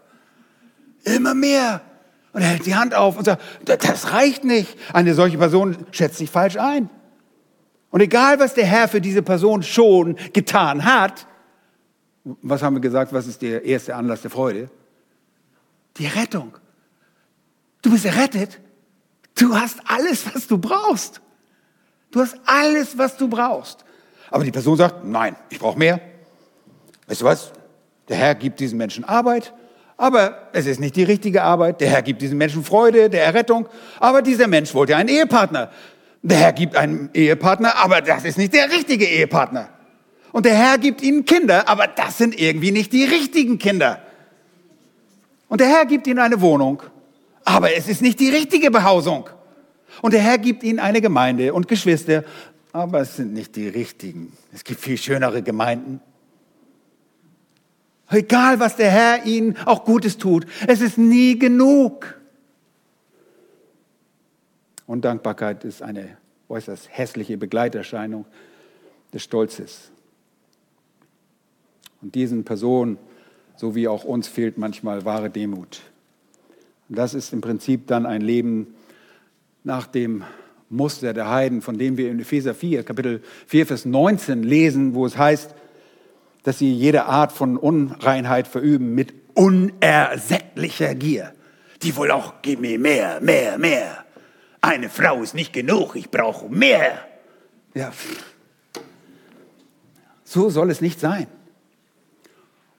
[1.04, 1.80] Immer mehr.
[2.32, 4.76] Und er hält die Hand auf und sagt, das reicht nicht.
[4.92, 6.90] Eine solche Person schätzt sich falsch ein.
[7.90, 11.26] Und egal, was der Herr für diese Person schon getan hat,
[12.42, 14.70] was haben wir gesagt, was ist der erste Anlass der Freude?
[15.96, 16.54] Die Rettung.
[17.80, 18.60] Du bist errettet
[19.38, 21.20] Du hast alles, was du brauchst.
[22.10, 23.84] Du hast alles, was du brauchst.
[24.30, 26.00] Aber die Person sagt, nein, ich brauche mehr.
[27.06, 27.52] Weißt du was?
[28.08, 29.52] Der Herr gibt diesen Menschen Arbeit,
[29.96, 31.80] aber es ist nicht die richtige Arbeit.
[31.80, 33.68] Der Herr gibt diesen Menschen Freude, der Errettung,
[34.00, 35.70] aber dieser Mensch wollte einen Ehepartner.
[36.22, 39.68] Der Herr gibt einen Ehepartner, aber das ist nicht der richtige Ehepartner.
[40.32, 44.00] Und der Herr gibt ihnen Kinder, aber das sind irgendwie nicht die richtigen Kinder.
[45.48, 46.82] Und der Herr gibt ihnen eine Wohnung,
[47.48, 49.28] aber es ist nicht die richtige Behausung.
[50.02, 52.24] Und der Herr gibt ihnen eine Gemeinde und Geschwister,
[52.72, 54.36] aber es sind nicht die richtigen.
[54.52, 56.00] Es gibt viel schönere Gemeinden.
[58.10, 62.20] Egal, was der Herr ihnen auch Gutes tut, es ist nie genug.
[64.86, 66.16] Undankbarkeit ist eine
[66.50, 68.26] äußerst hässliche Begleiterscheinung
[69.12, 69.90] des Stolzes.
[72.02, 72.98] Und diesen Personen,
[73.56, 75.80] so wie auch uns, fehlt manchmal wahre Demut.
[76.88, 78.74] Das ist im Prinzip dann ein Leben
[79.62, 80.24] nach dem
[80.70, 85.06] Muster der Heiden, von dem wir in Epheser 4, Kapitel 4, Vers 19 lesen, wo
[85.06, 85.54] es heißt,
[86.42, 91.32] dass sie jede Art von Unreinheit verüben mit unersättlicher Gier.
[91.82, 94.04] Die wollen auch, gib mir mehr, mehr, mehr.
[94.60, 97.06] Eine Frau ist nicht genug, ich brauche mehr.
[97.74, 97.92] Ja,
[100.24, 101.26] so soll es nicht sein.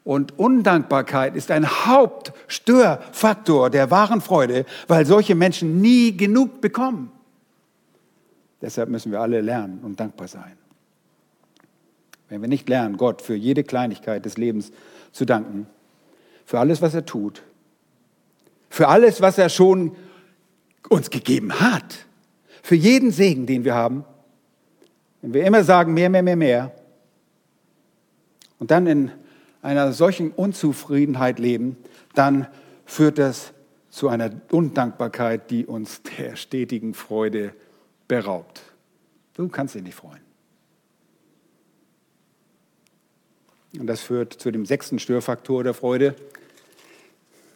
[0.10, 7.12] Und Undankbarkeit ist ein Hauptstörfaktor der wahren Freude, weil solche Menschen nie genug bekommen.
[8.60, 10.57] Deshalb müssen wir alle lernen und dankbar sein.
[12.28, 14.72] Wenn wir nicht lernen, Gott für jede Kleinigkeit des Lebens
[15.12, 15.68] zu danken,
[16.43, 17.43] für alles, was er tut,
[18.68, 19.95] für alles, was er schon
[20.89, 22.07] uns gegeben hat,
[22.64, 24.05] für jeden Segen, den wir haben,
[25.22, 26.72] wenn wir immer sagen, mehr, mehr, mehr, mehr,
[28.57, 29.12] und dann in
[29.62, 31.78] einer solchen Unzufriedenheit leben,
[32.14, 32.47] dann
[32.86, 33.53] führt das
[33.89, 37.53] zu einer Undankbarkeit, die uns der stetigen Freude
[38.07, 38.62] beraubt.
[39.34, 40.22] Du kannst dich nicht freuen.
[43.78, 46.16] Und das führt zu dem sechsten Störfaktor der Freude.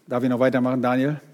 [0.08, 1.20] Darf ich noch weitermachen, Daniel?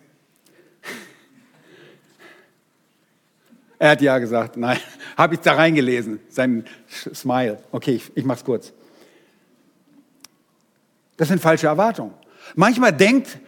[3.82, 4.78] Er hat ja gesagt, nein,
[5.17, 7.63] habe ich da reingelesen, sein Smile.
[7.72, 8.74] Okay, ich, ich mache es kurz.
[11.20, 12.13] Das sind falsche Erwartungen.
[12.55, 13.39] Manchmal denkt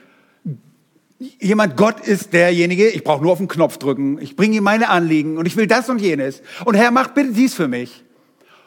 [1.40, 4.90] jemand, Gott ist derjenige, ich brauche nur auf den Knopf drücken, ich bringe ihm meine
[4.90, 6.42] Anliegen und ich will das und jenes.
[6.66, 8.04] Und Herr, mach bitte dies für mich.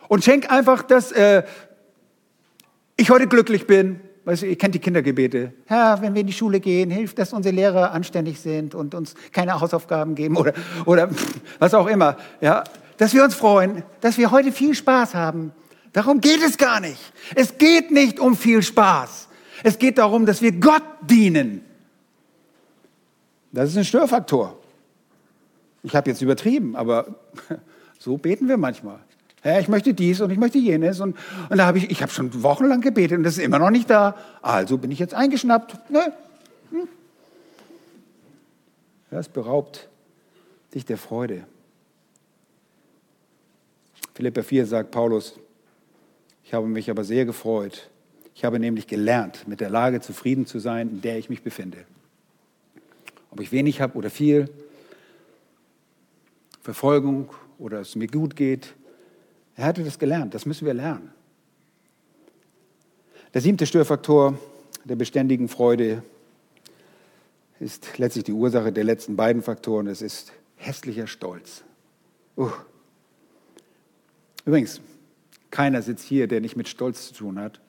[0.08, 1.42] Und schenk einfach, dass äh,
[2.96, 5.52] ich heute glücklich bin, Weißt du, ihr kennt die Kindergebete.
[5.66, 9.14] Herr, wenn wir in die Schule gehen, hilft, dass unsere Lehrer anständig sind und uns
[9.32, 10.54] keine Hausaufgaben geben oder,
[10.86, 11.10] oder
[11.58, 12.16] was auch immer.
[12.40, 12.64] Ja,
[12.96, 15.52] dass wir uns freuen, dass wir heute viel Spaß haben.
[15.94, 17.00] Darum geht es gar nicht.
[17.36, 19.28] Es geht nicht um viel Spaß.
[19.62, 21.64] Es geht darum, dass wir Gott dienen.
[23.52, 24.58] Das ist ein Störfaktor.
[25.84, 27.14] Ich habe jetzt übertrieben, aber
[28.00, 28.98] so beten wir manchmal.
[29.40, 30.98] Herr, ich möchte dies und ich möchte jenes.
[30.98, 31.16] Und,
[31.48, 33.88] und da habe ich, ich habe schon wochenlang gebetet und das ist immer noch nicht
[33.88, 34.16] da.
[34.42, 35.90] Also bin ich jetzt eingeschnappt.
[35.92, 36.12] Ne?
[36.72, 36.88] Hm.
[39.12, 39.88] Das beraubt
[40.74, 41.44] dich der Freude.
[44.14, 45.34] Philippa 4 sagt Paulus,
[46.44, 47.90] ich habe mich aber sehr gefreut.
[48.34, 51.78] Ich habe nämlich gelernt, mit der Lage zufrieden zu sein, in der ich mich befinde.
[53.30, 54.48] Ob ich wenig habe oder viel,
[56.62, 58.74] Verfolgung oder es mir gut geht,
[59.56, 61.12] er hatte das gelernt, das müssen wir lernen.
[63.32, 64.38] Der siebte Störfaktor
[64.84, 66.02] der beständigen Freude
[67.60, 69.86] ist letztlich die Ursache der letzten beiden Faktoren.
[69.86, 71.64] Es ist hässlicher Stolz.
[72.36, 72.50] Uh.
[74.44, 74.80] Übrigens,
[75.54, 77.60] keiner sitzt hier, der nicht mit Stolz zu tun hat.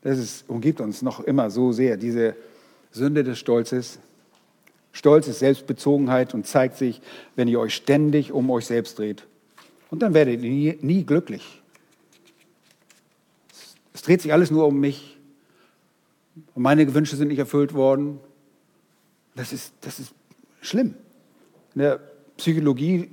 [0.00, 2.34] Das ist, umgibt uns noch immer so sehr, diese
[2.90, 3.98] Sünde des Stolzes.
[4.90, 7.02] Stolz ist Selbstbezogenheit und zeigt sich,
[7.34, 9.26] wenn ihr euch ständig um euch selbst dreht.
[9.90, 11.60] Und dann werdet ihr nie, nie glücklich.
[13.92, 15.18] Es dreht sich alles nur um mich.
[16.54, 18.18] Und meine Wünsche sind nicht erfüllt worden.
[19.34, 20.14] Das ist, das ist
[20.62, 20.94] schlimm.
[21.74, 22.00] In der
[22.38, 23.10] Psychologie,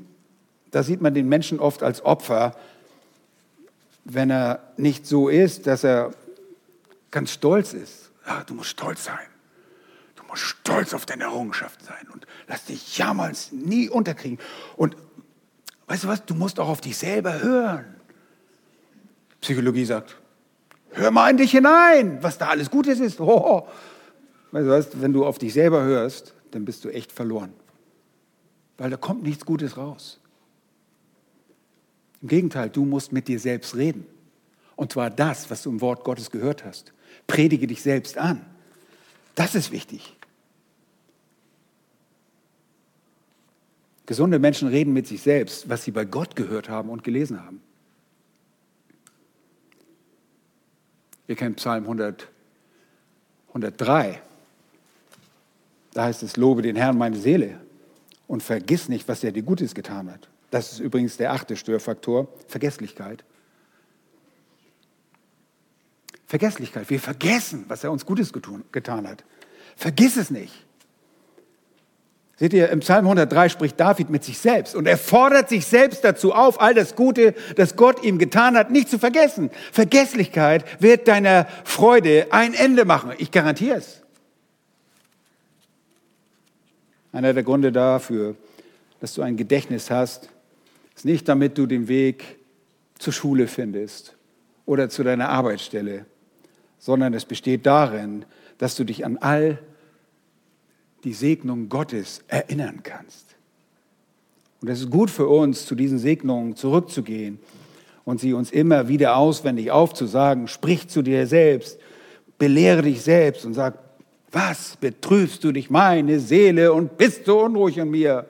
[0.71, 2.55] da sieht man den Menschen oft als Opfer,
[4.05, 6.13] wenn er nicht so ist, dass er
[7.11, 8.11] ganz stolz ist.
[8.25, 9.27] Ja, du musst stolz sein.
[10.15, 14.39] Du musst stolz auf deine Errungenschaft sein und lass dich jemals nie unterkriegen.
[14.75, 14.95] Und
[15.87, 17.85] Weißt du was, du musst auch auf dich selber hören.
[19.41, 20.17] Psychologie sagt,
[20.91, 23.19] hör mal in dich hinein, was da alles Gutes ist.
[23.19, 23.67] Oh.
[24.51, 27.53] Weißt du was, wenn du auf dich selber hörst, dann bist du echt verloren.
[28.77, 30.19] Weil da kommt nichts Gutes raus.
[32.23, 34.05] Im Gegenteil, du musst mit dir selbst reden.
[34.77, 36.93] Und zwar das, was du im Wort Gottes gehört hast.
[37.27, 38.45] Predige dich selbst an.
[39.35, 40.15] Das ist wichtig.
[44.05, 47.61] Gesunde Menschen reden mit sich selbst, was sie bei Gott gehört haben und gelesen haben.
[51.27, 52.29] Ihr kennt Psalm 100,
[53.49, 54.21] 103.
[55.93, 57.59] Da heißt es, lobe den Herrn meine Seele
[58.27, 60.29] und vergiss nicht, was er dir Gutes getan hat.
[60.53, 63.23] Das ist übrigens der achte Störfaktor, Vergesslichkeit.
[66.27, 66.91] Vergesslichkeit.
[66.91, 69.23] Wir vergessen, was er uns Gutes getan hat.
[69.75, 70.53] Vergiss es nicht.
[72.35, 76.03] Seht ihr, im Psalm 103 spricht David mit sich selbst und er fordert sich selbst
[76.03, 79.49] dazu auf, all das Gute, das Gott ihm getan hat, nicht zu vergessen.
[79.71, 83.11] Vergesslichkeit wird deiner Freude ein Ende machen.
[83.17, 84.03] Ich garantiere es.
[87.11, 88.35] Einer der Gründe dafür,
[88.99, 90.29] dass du ein Gedächtnis hast,
[91.03, 92.37] ist nicht, damit du den Weg
[92.97, 94.15] zur Schule findest
[94.65, 96.05] oder zu deiner Arbeitsstelle,
[96.79, 98.23] sondern es besteht darin,
[98.57, 99.59] dass du dich an all
[101.03, 103.35] die Segnung Gottes erinnern kannst.
[104.61, 107.37] Und es ist gut für uns, zu diesen Segnungen zurückzugehen
[108.05, 110.47] und sie uns immer wieder auswendig aufzusagen.
[110.47, 111.81] Sprich zu dir selbst,
[112.37, 113.77] belehre dich selbst und sag,
[114.31, 118.25] was betrübst du dich, meine Seele, und bist du unruhig in mir?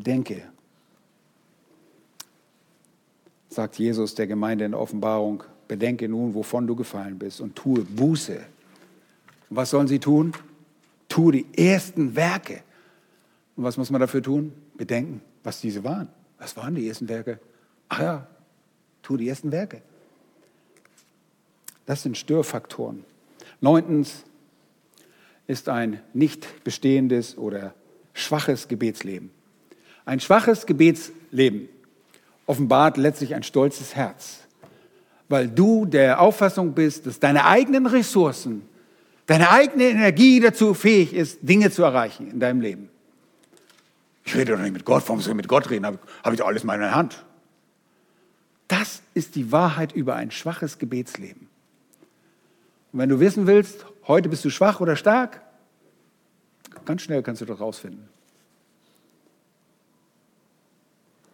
[0.00, 0.42] Bedenke,
[3.50, 7.82] sagt Jesus der Gemeinde in der Offenbarung, bedenke nun, wovon du gefallen bist und tue
[7.82, 8.40] Buße
[9.50, 10.32] und was sollen sie tun?
[11.08, 12.62] Tu die ersten Werke.
[13.56, 14.52] Und was muss man dafür tun?
[14.74, 16.08] Bedenken, was diese waren.
[16.38, 17.40] Was waren die ersten Werke?
[17.88, 18.26] Ach ja,
[19.02, 19.82] tu die ersten Werke.
[21.84, 23.04] Das sind Störfaktoren.
[23.60, 24.24] Neuntens
[25.48, 27.74] ist ein nicht bestehendes oder
[28.14, 29.30] schwaches Gebetsleben.
[30.04, 31.68] Ein schwaches Gebetsleben
[32.46, 34.40] offenbart letztlich ein stolzes Herz,
[35.28, 38.62] weil du der Auffassung bist, dass deine eigenen Ressourcen
[39.30, 42.88] deine eigene Energie dazu fähig ist, Dinge zu erreichen in deinem Leben.
[44.24, 45.86] Ich rede doch nicht mit Gott, warum soll ich mit Gott reden?
[45.86, 47.24] Habe hab ich doch alles in meiner Hand.
[48.66, 51.46] Das ist die Wahrheit über ein schwaches Gebetsleben.
[52.92, 55.42] Und wenn du wissen willst, heute bist du schwach oder stark,
[56.84, 58.08] ganz schnell kannst du das rausfinden.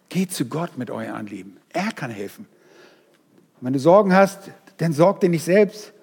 [0.09, 1.57] Geht zu Gott mit euren Anliegen.
[1.69, 2.47] Er kann helfen.
[3.61, 5.93] Wenn du Sorgen hast, dann sorgt dir nicht selbst,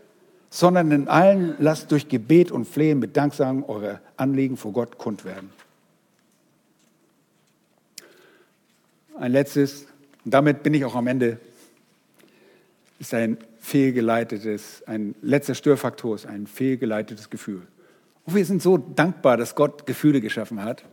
[0.51, 5.25] sondern in allen lasst durch Gebet und Flehen mit Danksagen eure Anliegen vor Gott kund
[5.25, 5.51] werden.
[9.19, 9.87] Ein letztes,
[10.25, 11.39] und damit bin ich auch am Ende,
[12.99, 17.63] ist ein fehlgeleitetes, ein letzter Störfaktor ist ein fehlgeleitetes Gefühl.
[18.25, 20.85] Und wir sind so dankbar, dass Gott Gefühle geschaffen hat,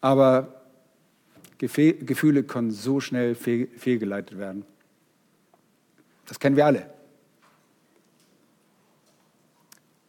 [0.00, 0.55] aber
[1.58, 4.64] Gefühle können so schnell fehlgeleitet werden.
[6.26, 6.90] Das kennen wir alle.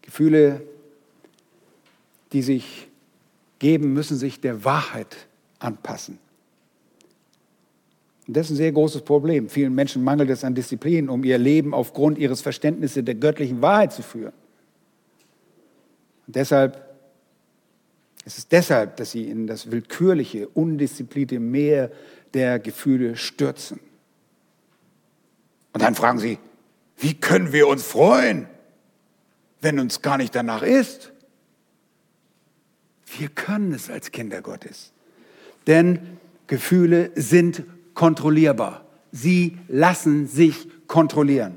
[0.01, 0.61] Gefühle,
[2.33, 2.87] die sich
[3.59, 5.15] geben, müssen sich der Wahrheit
[5.59, 6.19] anpassen.
[8.27, 9.47] Und das ist ein sehr großes Problem.
[9.47, 13.93] Vielen Menschen mangelt es an Disziplin, um ihr Leben aufgrund ihres Verständnisses der göttlichen Wahrheit
[13.93, 14.33] zu führen.
[16.25, 16.86] Und deshalb
[18.27, 21.89] es ist deshalb, dass sie in das willkürliche, undisziplinierte Meer
[22.33, 23.79] der Gefühle stürzen.
[25.71, 26.37] Und dann fragen sie,
[26.97, 28.49] wie können wir uns freuen,
[29.61, 31.13] wenn uns gar nicht danach ist?
[33.17, 34.91] Wir können es als Kinder Gottes.
[35.65, 36.17] Denn
[36.47, 37.63] Gefühle sind
[37.93, 38.83] kontrollierbar.
[39.13, 41.55] Sie lassen sich kontrollieren.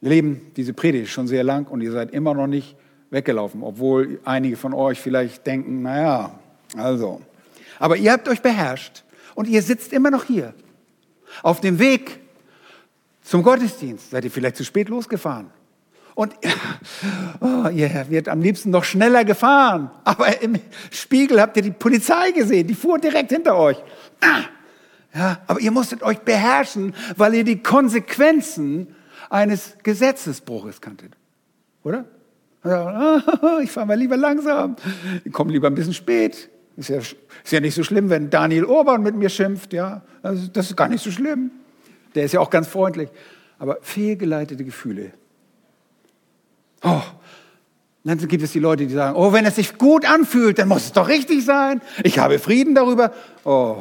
[0.00, 2.76] Wir leben diese Predigt schon sehr lang und ihr seid immer noch nicht
[3.12, 6.38] weggelaufen, obwohl einige von euch vielleicht denken, naja,
[6.76, 7.20] also.
[7.78, 9.04] Aber ihr habt euch beherrscht
[9.34, 10.54] und ihr sitzt immer noch hier.
[11.42, 12.20] Auf dem Weg
[13.22, 15.50] zum Gottesdienst seid ihr vielleicht zu spät losgefahren.
[16.14, 16.34] Und
[17.40, 19.90] oh, ihr werdet am liebsten noch schneller gefahren.
[20.04, 20.58] Aber im
[20.90, 23.76] Spiegel habt ihr die Polizei gesehen, die fuhr direkt hinter euch.
[24.20, 24.44] Ah,
[25.14, 28.94] ja, aber ihr musstet euch beherrschen, weil ihr die Konsequenzen
[29.28, 31.12] eines Gesetzesbruches kanntet.
[31.84, 32.04] Oder?
[33.62, 34.76] Ich fahre mal lieber langsam,
[35.24, 36.48] ich komme lieber ein bisschen spät.
[36.76, 37.16] Ist ja, ist
[37.50, 39.72] ja nicht so schlimm, wenn Daniel Orban mit mir schimpft.
[39.72, 41.50] Ja, also das ist gar nicht so schlimm.
[42.14, 43.10] Der ist ja auch ganz freundlich.
[43.58, 45.12] Aber fehlgeleitete Gefühle,
[46.82, 47.00] Oh,
[48.04, 50.86] dann gibt es die Leute, die sagen, oh, wenn es sich gut anfühlt, dann muss
[50.86, 51.80] es doch richtig sein.
[52.02, 53.12] Ich habe Frieden darüber.
[53.44, 53.76] Oh,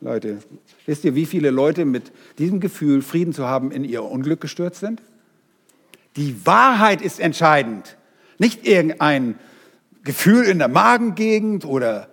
[0.00, 0.38] Leute,
[0.86, 4.80] wisst ihr, wie viele Leute mit diesem Gefühl, Frieden zu haben, in ihr Unglück gestürzt
[4.80, 5.02] sind?
[6.16, 7.96] Die Wahrheit ist entscheidend.
[8.38, 9.38] Nicht irgendein
[10.04, 12.08] Gefühl in der Magengegend oder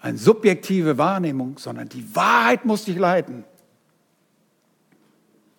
[0.00, 3.44] eine subjektive Wahrnehmung, sondern die Wahrheit muss dich leiten.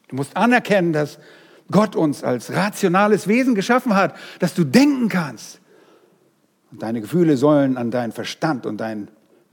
[0.07, 1.19] Du musst anerkennen, dass
[1.69, 5.59] Gott uns als rationales Wesen geschaffen hat, dass du denken kannst.
[6.71, 9.07] Und deine Gefühle sollen an deinen Verstand und deine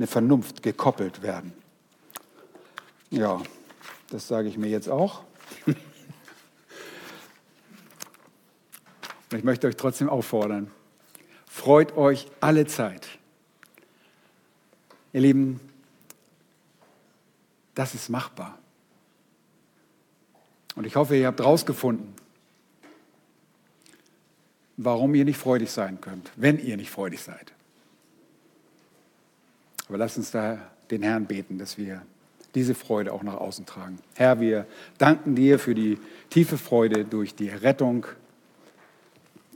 [0.05, 1.53] Vernunft gekoppelt werden.
[3.11, 3.41] Ja,
[4.11, 5.22] das sage ich mir jetzt auch.
[9.35, 10.70] Und ich möchte euch trotzdem auffordern,
[11.49, 13.09] freut euch alle Zeit.
[15.12, 15.59] Ihr Lieben,
[17.74, 18.57] das ist machbar.
[20.76, 22.14] Und ich hoffe, ihr habt herausgefunden,
[24.76, 27.53] warum ihr nicht freudig sein könnt, wenn ihr nicht freudig seid.
[29.89, 30.61] Aber lasst uns da
[30.93, 32.03] den Herrn beten, dass wir
[32.55, 33.99] diese Freude auch nach außen tragen.
[34.14, 34.64] Herr, wir
[34.99, 35.99] danken dir für die
[36.30, 38.07] tiefe Freude durch die Rettung,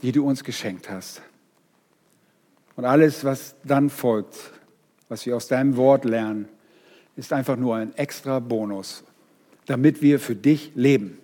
[0.01, 1.21] die du uns geschenkt hast.
[2.75, 4.37] Und alles, was dann folgt,
[5.09, 6.47] was wir aus deinem Wort lernen,
[7.15, 9.03] ist einfach nur ein extra Bonus
[9.69, 11.19] damit wir für dich leben.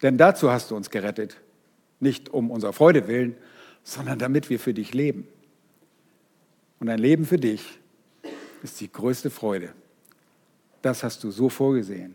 [0.00, 1.36] Denn dazu hast du uns gerettet.
[1.98, 3.34] Nicht um unserer Freude willen,
[3.82, 5.26] sondern damit wir für dich leben.
[6.78, 7.80] Und ein Leben für dich
[8.62, 9.72] ist die größte Freude.
[10.80, 12.14] Das hast du so vorgesehen.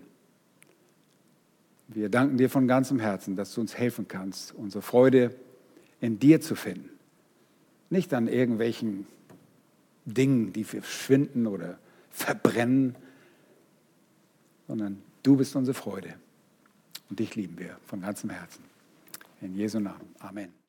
[1.90, 5.36] Wir danken dir von ganzem Herzen, dass du uns helfen kannst, unsere Freude
[6.02, 6.90] in dir zu finden.
[7.90, 9.08] Nicht an irgendwelchen
[10.06, 11.80] Dingen, die verschwinden oder
[12.10, 12.96] verbrennen,
[14.68, 16.16] sondern Du bist unsere Freude
[17.10, 18.64] und dich lieben wir von ganzem Herzen.
[19.42, 20.16] In Jesu Namen.
[20.20, 20.61] Amen.